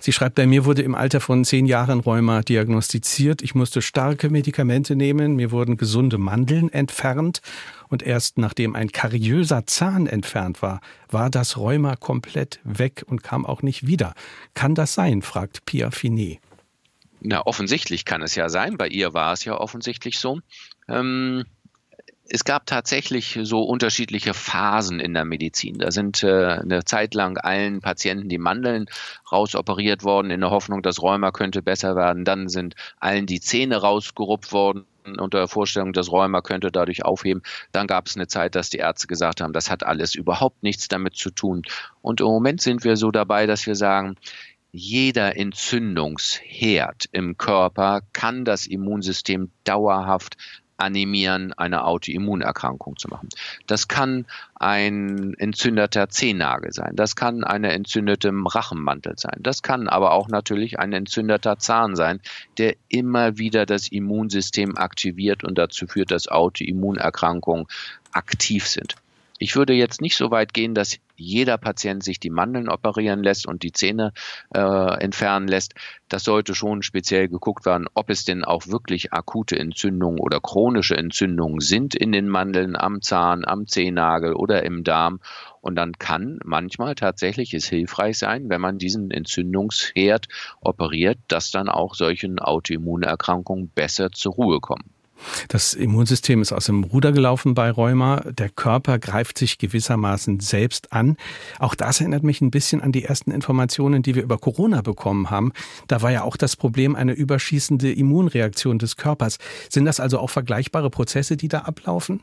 [0.00, 3.42] Sie schreibt, bei mir wurde im Alter von zehn Jahren Rheuma diagnostiziert.
[3.42, 5.36] Ich musste starke Medikamente nehmen.
[5.36, 7.40] Mir wurden gesunde Mandeln entfernt.
[7.88, 13.46] Und erst nachdem ein kariöser Zahn entfernt war, war das Rheuma komplett weg und kam
[13.46, 14.14] auch nicht wieder.
[14.54, 15.22] Kann das sein?
[15.22, 16.38] fragt Pia Finet.
[17.20, 18.76] Na, offensichtlich kann es ja sein.
[18.78, 20.40] Bei ihr war es ja offensichtlich so.
[20.88, 21.44] Ähm
[22.32, 25.78] es gab tatsächlich so unterschiedliche Phasen in der Medizin.
[25.78, 28.86] Da sind äh, eine Zeit lang allen Patienten die Mandeln
[29.30, 32.24] rausoperiert worden in der Hoffnung, dass Rheuma könnte besser werden.
[32.24, 34.86] Dann sind allen die Zähne rausgeruppt worden
[35.18, 37.42] unter der Vorstellung, dass Rheuma könnte dadurch aufheben.
[37.72, 40.86] Dann gab es eine Zeit, dass die Ärzte gesagt haben, das hat alles überhaupt nichts
[40.86, 41.62] damit zu tun.
[42.00, 44.16] Und im Moment sind wir so dabei, dass wir sagen,
[44.72, 50.36] jeder Entzündungsherd im Körper kann das Immunsystem dauerhaft
[50.80, 53.28] animieren, eine Autoimmunerkrankung zu machen.
[53.66, 56.92] Das kann ein entzündeter Zehennagel sein.
[56.94, 59.38] Das kann eine entzündete Rachenmantel sein.
[59.40, 62.20] Das kann aber auch natürlich ein entzündeter Zahn sein,
[62.58, 67.66] der immer wieder das Immunsystem aktiviert und dazu führt, dass Autoimmunerkrankungen
[68.12, 68.96] aktiv sind.
[69.42, 73.46] Ich würde jetzt nicht so weit gehen, dass jeder Patient sich die Mandeln operieren lässt
[73.46, 74.12] und die Zähne
[74.54, 75.72] äh, entfernen lässt.
[76.10, 80.94] Das sollte schon speziell geguckt werden, ob es denn auch wirklich akute Entzündungen oder chronische
[80.94, 85.20] Entzündungen sind in den Mandeln, am Zahn, am Zehennagel oder im Darm.
[85.62, 90.28] Und dann kann manchmal tatsächlich es hilfreich sein, wenn man diesen Entzündungsherd
[90.60, 94.99] operiert, dass dann auch solchen Autoimmunerkrankungen besser zur Ruhe kommen.
[95.48, 98.22] Das Immunsystem ist aus dem Ruder gelaufen bei Rheuma.
[98.30, 101.16] Der Körper greift sich gewissermaßen selbst an.
[101.58, 105.30] Auch das erinnert mich ein bisschen an die ersten Informationen, die wir über Corona bekommen
[105.30, 105.52] haben.
[105.88, 109.38] Da war ja auch das Problem eine überschießende Immunreaktion des Körpers.
[109.68, 112.20] Sind das also auch vergleichbare Prozesse, die da ablaufen?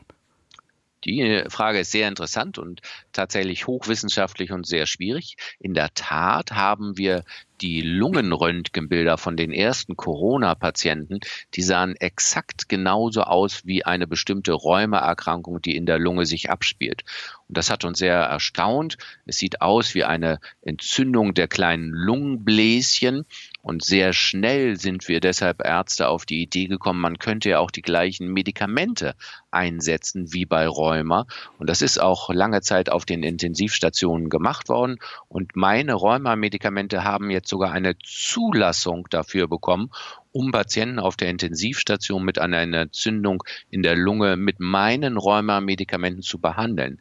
[1.04, 2.80] Die Frage ist sehr interessant und
[3.12, 5.36] tatsächlich hochwissenschaftlich und sehr schwierig.
[5.60, 7.24] In der Tat haben wir
[7.60, 11.20] die Lungenröntgenbilder von den ersten Corona-Patienten,
[11.54, 17.02] die sahen exakt genauso aus wie eine bestimmte Rheumaerkrankung, die in der Lunge sich abspielt.
[17.48, 18.96] Und das hat uns sehr erstaunt.
[19.26, 23.24] Es sieht aus wie eine Entzündung der kleinen Lungenbläschen.
[23.68, 27.70] Und sehr schnell sind wir deshalb Ärzte auf die Idee gekommen, man könnte ja auch
[27.70, 29.14] die gleichen Medikamente
[29.50, 31.26] einsetzen wie bei Rheuma.
[31.58, 34.96] Und das ist auch lange Zeit auf den Intensivstationen gemacht worden.
[35.28, 39.90] Und meine Rheuma-Medikamente haben jetzt sogar eine Zulassung dafür bekommen,
[40.32, 46.40] um Patienten auf der Intensivstation mit einer Entzündung in der Lunge mit meinen Rheuma-Medikamenten zu
[46.40, 47.00] behandeln.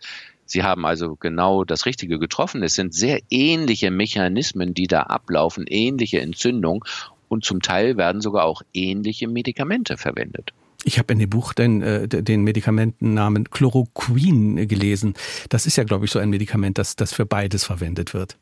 [0.50, 2.64] Sie haben also genau das Richtige getroffen.
[2.64, 6.82] Es sind sehr ähnliche Mechanismen, die da ablaufen, ähnliche Entzündungen
[7.30, 10.54] und zum Teil werden sogar auch ähnliche Medikamente verwendet.
[10.84, 15.16] Ich habe in dem Buch den, äh, den Medikamentennamen Chloroquin gelesen.
[15.50, 18.38] Das ist ja, glaube ich, so ein Medikament, das, das für beides verwendet wird.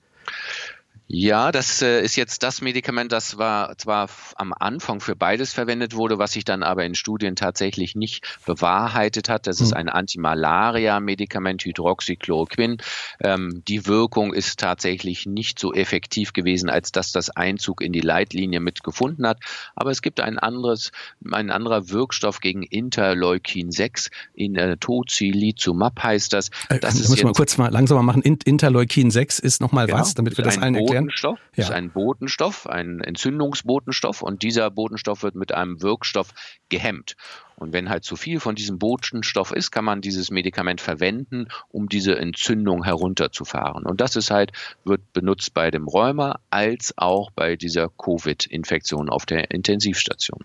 [1.07, 5.95] Ja, das äh, ist jetzt das Medikament, das war zwar am Anfang für beides verwendet
[5.95, 9.45] wurde, was sich dann aber in Studien tatsächlich nicht bewahrheitet hat.
[9.45, 9.77] Das ist hm.
[9.77, 12.77] ein Antimalaria-Medikament, Hydroxychloroquin.
[13.21, 18.01] Ähm, die Wirkung ist tatsächlich nicht so effektiv gewesen, als dass das Einzug in die
[18.01, 19.37] Leitlinie mitgefunden hat.
[19.75, 20.91] Aber es gibt ein anderes,
[21.31, 26.49] ein anderer Wirkstoff gegen Interleukin 6, in äh, Tocilizumab heißt das.
[26.69, 28.23] Äh, das äh, ist muss man kurz mal langsamer machen.
[28.23, 30.94] Interleukin 6 ist nochmal genau, was, damit wir das allen erklären?
[31.01, 31.39] Botenstoff.
[31.55, 31.63] Ja.
[31.63, 36.29] ist ein Botenstoff, ein Entzündungsbotenstoff und dieser Botenstoff wird mit einem Wirkstoff
[36.69, 37.15] gehemmt.
[37.57, 41.87] Und wenn halt zu viel von diesem Botenstoff ist, kann man dieses Medikament verwenden, um
[41.87, 43.85] diese Entzündung herunterzufahren.
[43.85, 44.51] Und das ist halt,
[44.83, 50.43] wird benutzt bei dem Rheuma als auch bei dieser Covid-Infektion auf der Intensivstation.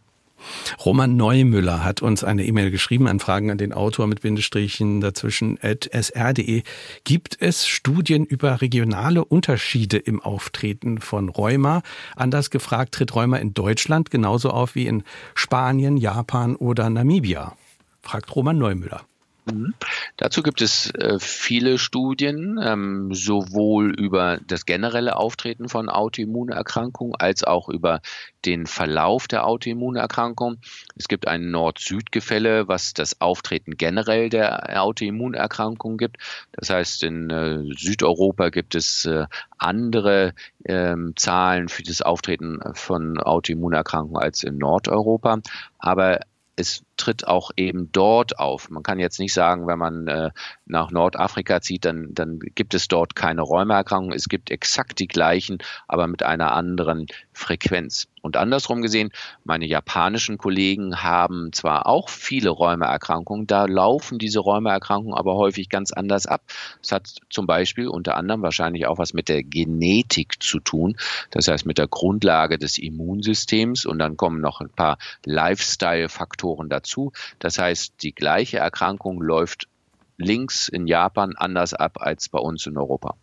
[0.84, 5.58] Roman Neumüller hat uns eine E-Mail geschrieben an Fragen an den Autor mit Bindestrichen dazwischen
[5.62, 6.62] at sr.de.
[7.04, 11.82] Gibt es Studien über regionale Unterschiede im Auftreten von Rheuma?
[12.16, 15.02] Anders gefragt, tritt Rheuma in Deutschland genauso auf wie in
[15.34, 17.56] Spanien, Japan oder Namibia?
[18.02, 19.09] Fragt Roman Neumüller.
[19.46, 19.74] Mhm.
[20.16, 27.44] Dazu gibt es äh, viele Studien, ähm, sowohl über das generelle Auftreten von Autoimmunerkrankungen als
[27.44, 28.00] auch über
[28.44, 30.58] den Verlauf der Autoimmunerkrankung.
[30.96, 36.18] Es gibt ein Nord-Süd-Gefälle, was das Auftreten generell der Autoimmunerkrankung gibt.
[36.52, 39.26] Das heißt, in äh, Südeuropa gibt es äh,
[39.58, 40.34] andere
[40.64, 45.40] ähm, Zahlen für das Auftreten von Autoimmunerkrankungen als in Nordeuropa.
[45.78, 46.20] Aber
[46.56, 48.68] es tritt auch eben dort auf.
[48.68, 50.30] Man kann jetzt nicht sagen, wenn man äh,
[50.66, 54.14] nach Nordafrika zieht, dann, dann gibt es dort keine Rheumaerkrankungen.
[54.14, 58.06] Es gibt exakt die gleichen, aber mit einer anderen Frequenz.
[58.22, 59.10] Und andersrum gesehen,
[59.44, 65.92] meine japanischen Kollegen haben zwar auch viele Rheumaerkrankungen, da laufen diese Rheumaerkrankungen aber häufig ganz
[65.92, 66.42] anders ab.
[66.82, 70.96] Es hat zum Beispiel unter anderem wahrscheinlich auch was mit der Genetik zu tun,
[71.30, 76.89] das heißt mit der Grundlage des Immunsystems und dann kommen noch ein paar Lifestyle-Faktoren dazu.
[77.38, 79.68] Das heißt, die gleiche Erkrankung läuft
[80.16, 83.16] links in Japan anders ab als bei uns in Europa.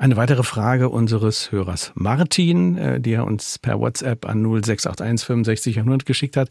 [0.00, 5.78] Eine weitere Frage unseres Hörers Martin, äh, die er uns per WhatsApp an 0681 65
[5.78, 6.50] 100 geschickt hat.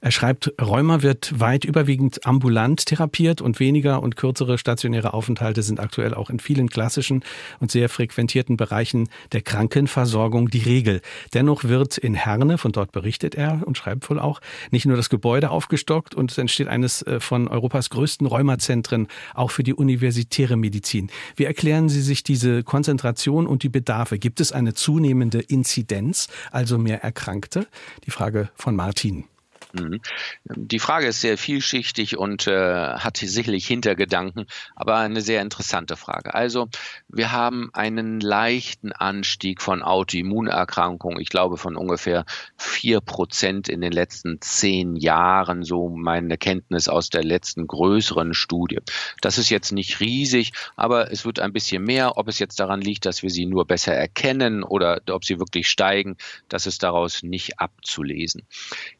[0.00, 5.78] Er schreibt, Rheuma wird weit überwiegend ambulant therapiert und weniger und kürzere stationäre Aufenthalte sind
[5.78, 7.22] aktuell auch in vielen klassischen
[7.60, 11.00] und sehr frequentierten Bereichen der Krankenversorgung die Regel.
[11.32, 14.40] Dennoch wird in Herne, von dort berichtet er und schreibt wohl auch,
[14.72, 19.52] nicht nur das Gebäude aufgestockt und es entsteht eines äh, von Europas größten Rheumazentren, auch
[19.52, 21.08] für die universitäre Medizin.
[21.36, 24.18] Wie erklären Sie sich diese Konzentration und die Bedarfe?
[24.18, 27.66] Gibt es eine zunehmende Inzidenz, also mehr Erkrankte?
[28.06, 29.24] Die Frage von Martin.
[29.72, 36.34] Die Frage ist sehr vielschichtig und äh, hat sicherlich Hintergedanken, aber eine sehr interessante Frage.
[36.34, 36.68] Also
[37.08, 42.24] wir haben einen leichten Anstieg von Autoimmunerkrankungen, ich glaube von ungefähr
[42.56, 48.78] vier Prozent in den letzten zehn Jahren, so meine Kenntnis aus der letzten größeren Studie.
[49.20, 52.16] Das ist jetzt nicht riesig, aber es wird ein bisschen mehr.
[52.16, 55.68] Ob es jetzt daran liegt, dass wir sie nur besser erkennen oder ob sie wirklich
[55.68, 56.16] steigen,
[56.48, 58.42] das ist daraus nicht abzulesen.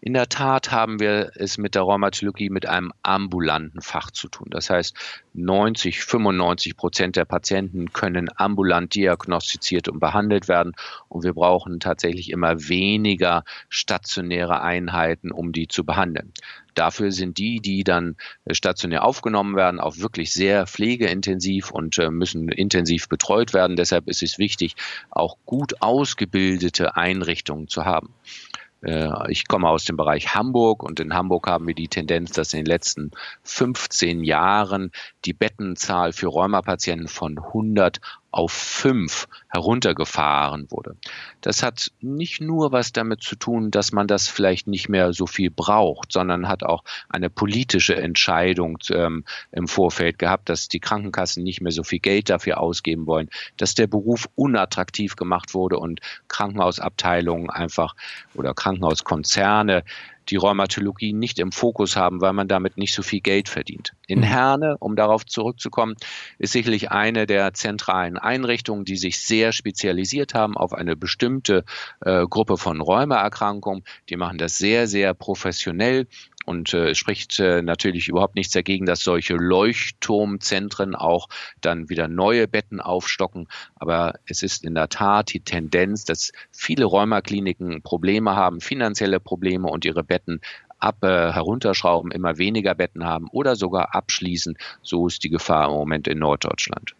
[0.00, 4.28] In der Tat Tat haben wir es mit der Rheumatologie mit einem ambulanten Fach zu
[4.28, 4.48] tun.
[4.50, 4.94] Das heißt,
[5.32, 10.72] 90, 95 Prozent der Patienten können ambulant diagnostiziert und behandelt werden.
[11.08, 16.32] Und wir brauchen tatsächlich immer weniger stationäre Einheiten, um die zu behandeln.
[16.74, 18.16] Dafür sind die, die dann
[18.50, 23.76] stationär aufgenommen werden, auch wirklich sehr pflegeintensiv und äh, müssen intensiv betreut werden.
[23.76, 24.76] Deshalb ist es wichtig,
[25.10, 28.14] auch gut ausgebildete Einrichtungen zu haben.
[28.82, 32.52] Äh, ich komme aus dem Bereich Hamburg und in Hamburg haben wir die Tendenz, dass
[32.52, 33.10] in den letzten
[33.42, 34.90] 15 Jahren
[35.24, 38.00] die Bettenzahl für Rheumapatienten von 100
[38.30, 40.96] auf 5 heruntergefahren wurde.
[41.40, 45.26] Das hat nicht nur was damit zu tun, dass man das vielleicht nicht mehr so
[45.26, 51.42] viel braucht, sondern hat auch eine politische Entscheidung ähm, im Vorfeld gehabt, dass die Krankenkassen
[51.42, 56.00] nicht mehr so viel Geld dafür ausgeben wollen, dass der Beruf unattraktiv gemacht wurde und
[56.28, 57.94] Krankenhausabteilungen einfach
[58.34, 59.84] oder Krankenhauskonzerne
[60.30, 63.92] die Rheumatologie nicht im Fokus haben, weil man damit nicht so viel Geld verdient.
[64.06, 64.24] In mhm.
[64.24, 65.96] Herne, um darauf zurückzukommen,
[66.38, 71.64] ist sicherlich eine der zentralen Einrichtungen, die sich sehr spezialisiert haben auf eine bestimmte
[72.00, 73.84] äh, Gruppe von Rheumaerkrankungen.
[74.08, 76.06] Die machen das sehr, sehr professionell
[76.46, 81.28] und äh, spricht äh, natürlich überhaupt nichts dagegen, dass solche Leuchtturmzentren auch
[81.60, 83.48] dann wieder neue Betten aufstocken.
[83.76, 89.68] Aber es ist in der Tat die Tendenz, dass viele Rheumakliniken Probleme haben, finanzielle Probleme
[89.68, 90.40] und ihre Betten
[90.78, 94.56] ab äh, herunterschrauben, immer weniger Betten haben oder sogar abschließen.
[94.82, 96.94] So ist die Gefahr im Moment in Norddeutschland.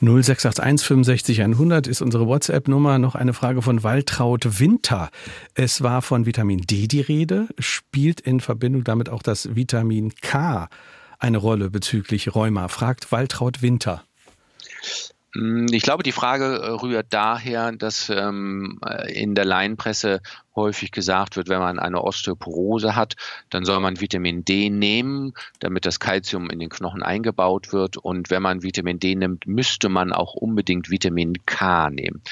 [0.00, 2.98] 0681 65 100 ist unsere WhatsApp-Nummer.
[2.98, 5.10] Noch eine Frage von Waltraud Winter.
[5.54, 7.48] Es war von Vitamin D die Rede.
[7.58, 10.68] Spielt in Verbindung damit auch das Vitamin K
[11.18, 12.68] eine Rolle bezüglich Rheuma?
[12.68, 14.02] Fragt Waltraud Winter.
[15.70, 20.20] Ich glaube, die Frage rührt daher, dass ähm, in der Laienpresse
[20.54, 23.14] häufig gesagt wird, wenn man eine Osteoporose hat,
[23.50, 27.96] dann soll man Vitamin D nehmen, damit das Kalzium in den Knochen eingebaut wird.
[27.96, 32.22] Und wenn man Vitamin D nimmt, müsste man auch unbedingt Vitamin K nehmen.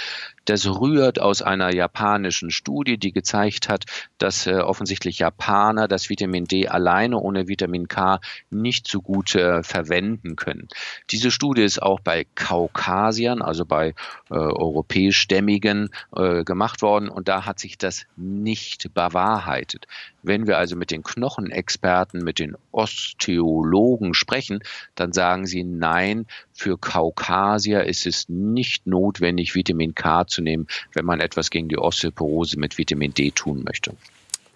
[0.45, 3.85] Das rührt aus einer japanischen Studie, die gezeigt hat,
[4.18, 9.62] dass äh, offensichtlich Japaner das Vitamin D alleine ohne Vitamin K nicht so gut äh,
[9.62, 10.68] verwenden können.
[11.11, 13.95] Diese Studie ist auch bei Kaukasiern, also bei
[14.31, 19.86] äh, europäischstämmigen, äh, gemacht worden und da hat sich das nicht bewahrheitet.
[20.22, 24.61] Wenn wir also mit den Knochenexperten, mit den Osteologen sprechen,
[24.94, 31.04] dann sagen sie, nein, für Kaukasier ist es nicht notwendig, Vitamin K zu nehmen, wenn
[31.04, 33.94] man etwas gegen die Osteoporose mit Vitamin D tun möchte.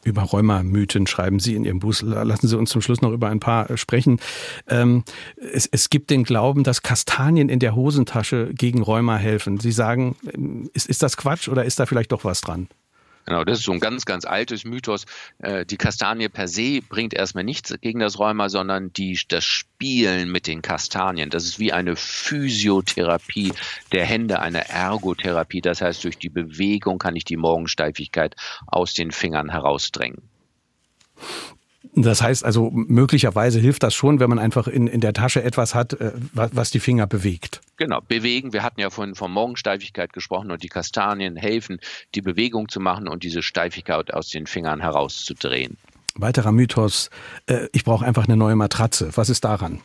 [0.04, 1.94] Über Rheumamythen schreiben Sie in Ihrem Buch.
[2.02, 4.20] Lassen Sie uns zum Schluss noch über ein paar äh, sprechen.
[4.68, 5.02] Ähm,
[5.36, 9.58] es, es, gibt den Glauben, dass Kastanien in der Hosentasche gegen Rheuma helfen.
[9.58, 12.68] Sie sagen, ähm, ist, ist das Quatsch oder ist da vielleicht doch was dran?
[13.26, 15.06] Genau, das ist so ein ganz, ganz altes Mythos.
[15.38, 20.30] Äh, die Kastanie per se bringt erstmal nichts gegen das Rheuma, sondern die, das Spielen
[20.30, 21.30] mit den Kastanien.
[21.30, 23.52] Das ist wie eine Physiotherapie
[23.92, 25.62] der Hände, eine Ergotherapie.
[25.62, 30.22] Das heißt, durch die Bewegung kann ich die Morgensteifigkeit aus den Fingern herausdrängen.
[31.96, 35.74] Das heißt also, möglicherweise hilft das schon, wenn man einfach in, in der Tasche etwas
[35.74, 37.60] hat, äh, was die Finger bewegt.
[37.76, 38.52] Genau, bewegen.
[38.52, 41.78] Wir hatten ja vorhin von Morgensteifigkeit gesprochen und die Kastanien helfen,
[42.14, 45.76] die Bewegung zu machen und diese Steifigkeit aus den Fingern herauszudrehen.
[46.16, 47.10] Weiterer Mythos,
[47.46, 49.10] äh, ich brauche einfach eine neue Matratze.
[49.14, 49.80] Was ist daran?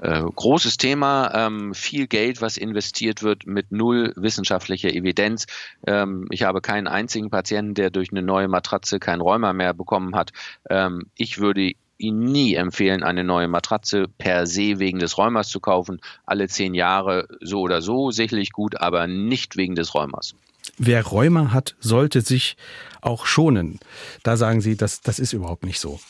[0.00, 5.46] Äh, großes Thema, ähm, viel Geld, was investiert wird mit null wissenschaftlicher Evidenz.
[5.86, 10.14] Ähm, ich habe keinen einzigen Patienten, der durch eine neue Matratze kein Rheuma mehr bekommen
[10.14, 10.32] hat.
[10.68, 15.60] Ähm, ich würde Ihnen nie empfehlen, eine neue Matratze per se wegen des Rheumas zu
[15.60, 16.00] kaufen.
[16.26, 20.34] Alle zehn Jahre so oder so sicherlich gut, aber nicht wegen des Rheumas.
[20.76, 22.56] Wer Rheuma hat, sollte sich
[23.00, 23.78] auch schonen.
[24.22, 26.00] Da sagen Sie, das, das ist überhaupt nicht so.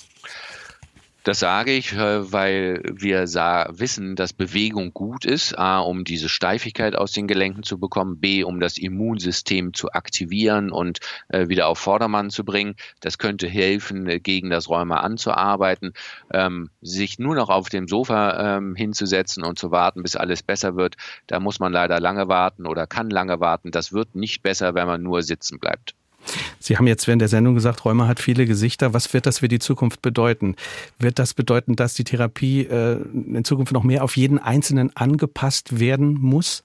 [1.25, 6.95] Das sage ich, äh, weil wir wissen, dass Bewegung gut ist, a, um diese Steifigkeit
[6.95, 10.99] aus den Gelenken zu bekommen, b, um das Immunsystem zu aktivieren und
[11.29, 12.77] äh, wieder auf Vordermann zu bringen.
[13.01, 15.95] Das könnte helfen, äh, gegen das Rheuma anzuarbeiten.
[16.31, 20.77] Ähm, sich nur noch auf dem Sofa ähm, hinzusetzen und zu warten, bis alles besser
[20.77, 20.97] wird,
[21.27, 23.71] da muss man leider lange warten oder kann lange warten.
[23.71, 25.95] Das wird nicht besser, wenn man nur sitzen bleibt.
[26.59, 28.95] Sie haben jetzt während der Sendung gesagt, Rheuma hat viele Gesichter.
[28.95, 30.57] Was wird das für die Zukunft bedeuten?
[30.99, 35.79] Wird das bedeuten, dass die Therapie äh, in Zukunft noch mehr auf jeden Einzelnen angepasst
[35.79, 36.65] werden muss?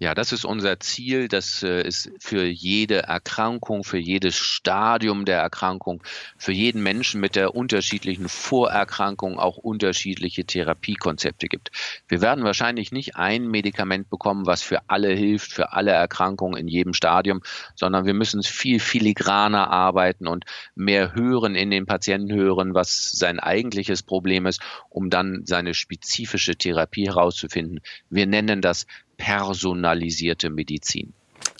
[0.00, 5.38] Ja, das ist unser Ziel, dass äh, es für jede Erkrankung, für jedes Stadium der
[5.38, 6.02] Erkrankung,
[6.36, 11.70] für jeden Menschen mit der unterschiedlichen Vorerkrankung auch unterschiedliche Therapiekonzepte gibt.
[12.08, 16.66] Wir werden wahrscheinlich nicht ein Medikament bekommen, was für alle hilft, für alle Erkrankungen in
[16.66, 17.40] jedem Stadium,
[17.76, 23.38] sondern wir müssen viel filigraner arbeiten und mehr hören in den Patienten hören, was sein
[23.38, 27.78] eigentliches Problem ist, um dann seine spezifische Therapie herauszufinden.
[28.10, 28.86] Wir nennen das
[29.16, 31.12] personalisierte Medizin.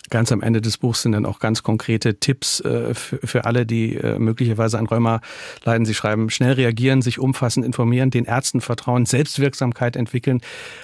[0.09, 3.95] Ganz am Ende des Buchs sind dann auch ganz konkrete Tipps äh, für, alle, die
[3.95, 5.19] äh, möglicherweise an Rheuma
[5.63, 5.85] leiden.
[5.85, 10.41] Sie schreiben, schnell reagieren, sich umfassend informieren, den Ärzten vertrauen, Selbstwirksamkeit entwickeln,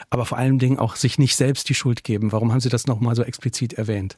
[0.09, 2.32] aber vor allen Dingen auch sich nicht selbst die Schuld geben.
[2.32, 4.17] Warum haben Sie das nochmal so explizit erwähnt?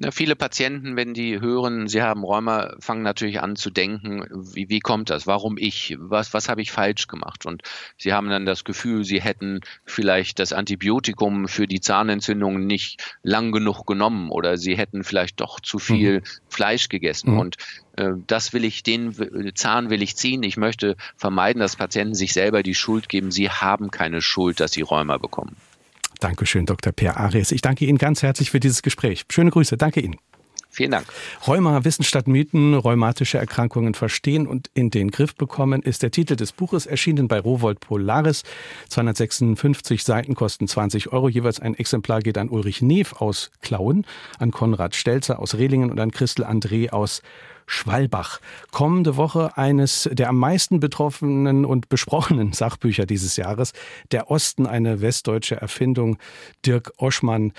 [0.00, 4.68] Na, viele Patienten, wenn die hören, sie haben Rheuma, fangen natürlich an zu denken, wie,
[4.68, 5.26] wie kommt das?
[5.26, 5.96] Warum ich?
[5.98, 7.46] Was, was habe ich falsch gemacht?
[7.46, 7.62] Und
[7.96, 13.50] sie haben dann das Gefühl, sie hätten vielleicht das Antibiotikum für die Zahnentzündung nicht lang
[13.50, 16.24] genug genommen oder sie hätten vielleicht doch zu viel mhm.
[16.48, 17.32] Fleisch gegessen.
[17.32, 17.38] Mhm.
[17.40, 17.56] Und
[17.96, 20.44] äh, das will ich, den Zahn will ich ziehen.
[20.44, 23.32] Ich möchte vermeiden, dass Patienten sich selber die Schuld geben.
[23.32, 25.56] Sie haben keine Schuld, dass sie Rheuma bekommen.
[26.20, 26.92] Dankeschön, Dr.
[26.92, 27.52] Per Aries.
[27.52, 29.24] Ich danke Ihnen ganz herzlich für dieses Gespräch.
[29.30, 29.76] Schöne Grüße.
[29.76, 30.16] Danke Ihnen.
[30.70, 31.06] Vielen Dank.
[31.46, 36.36] Rheuma, Wissen statt Mythen, rheumatische Erkrankungen verstehen und in den Griff bekommen, ist der Titel
[36.36, 38.44] des Buches, erschienen bei Rowold Polaris.
[38.88, 41.28] 256 Seiten kosten 20 Euro.
[41.28, 44.06] Jeweils ein Exemplar geht an Ulrich Neef aus Klauen,
[44.38, 47.22] an Konrad Stelzer aus Rehlingen und an Christel André aus
[47.68, 48.40] Schwalbach.
[48.72, 53.72] Kommende Woche eines der am meisten betroffenen und besprochenen Sachbücher dieses Jahres.
[54.10, 56.18] Der Osten, eine westdeutsche Erfindung.
[56.64, 57.52] Dirk Oschmann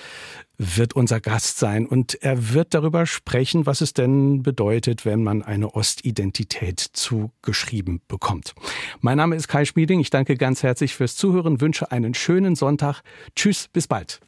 [0.57, 5.41] wird unser Gast sein und er wird darüber sprechen, was es denn bedeutet, wenn man
[5.41, 8.53] eine Ostidentität zugeschrieben bekommt.
[8.99, 10.01] Mein Name ist Kai Schmieding.
[10.01, 13.01] Ich danke ganz herzlich fürs Zuhören, wünsche einen schönen Sonntag.
[13.36, 14.20] Tschüss, bis bald.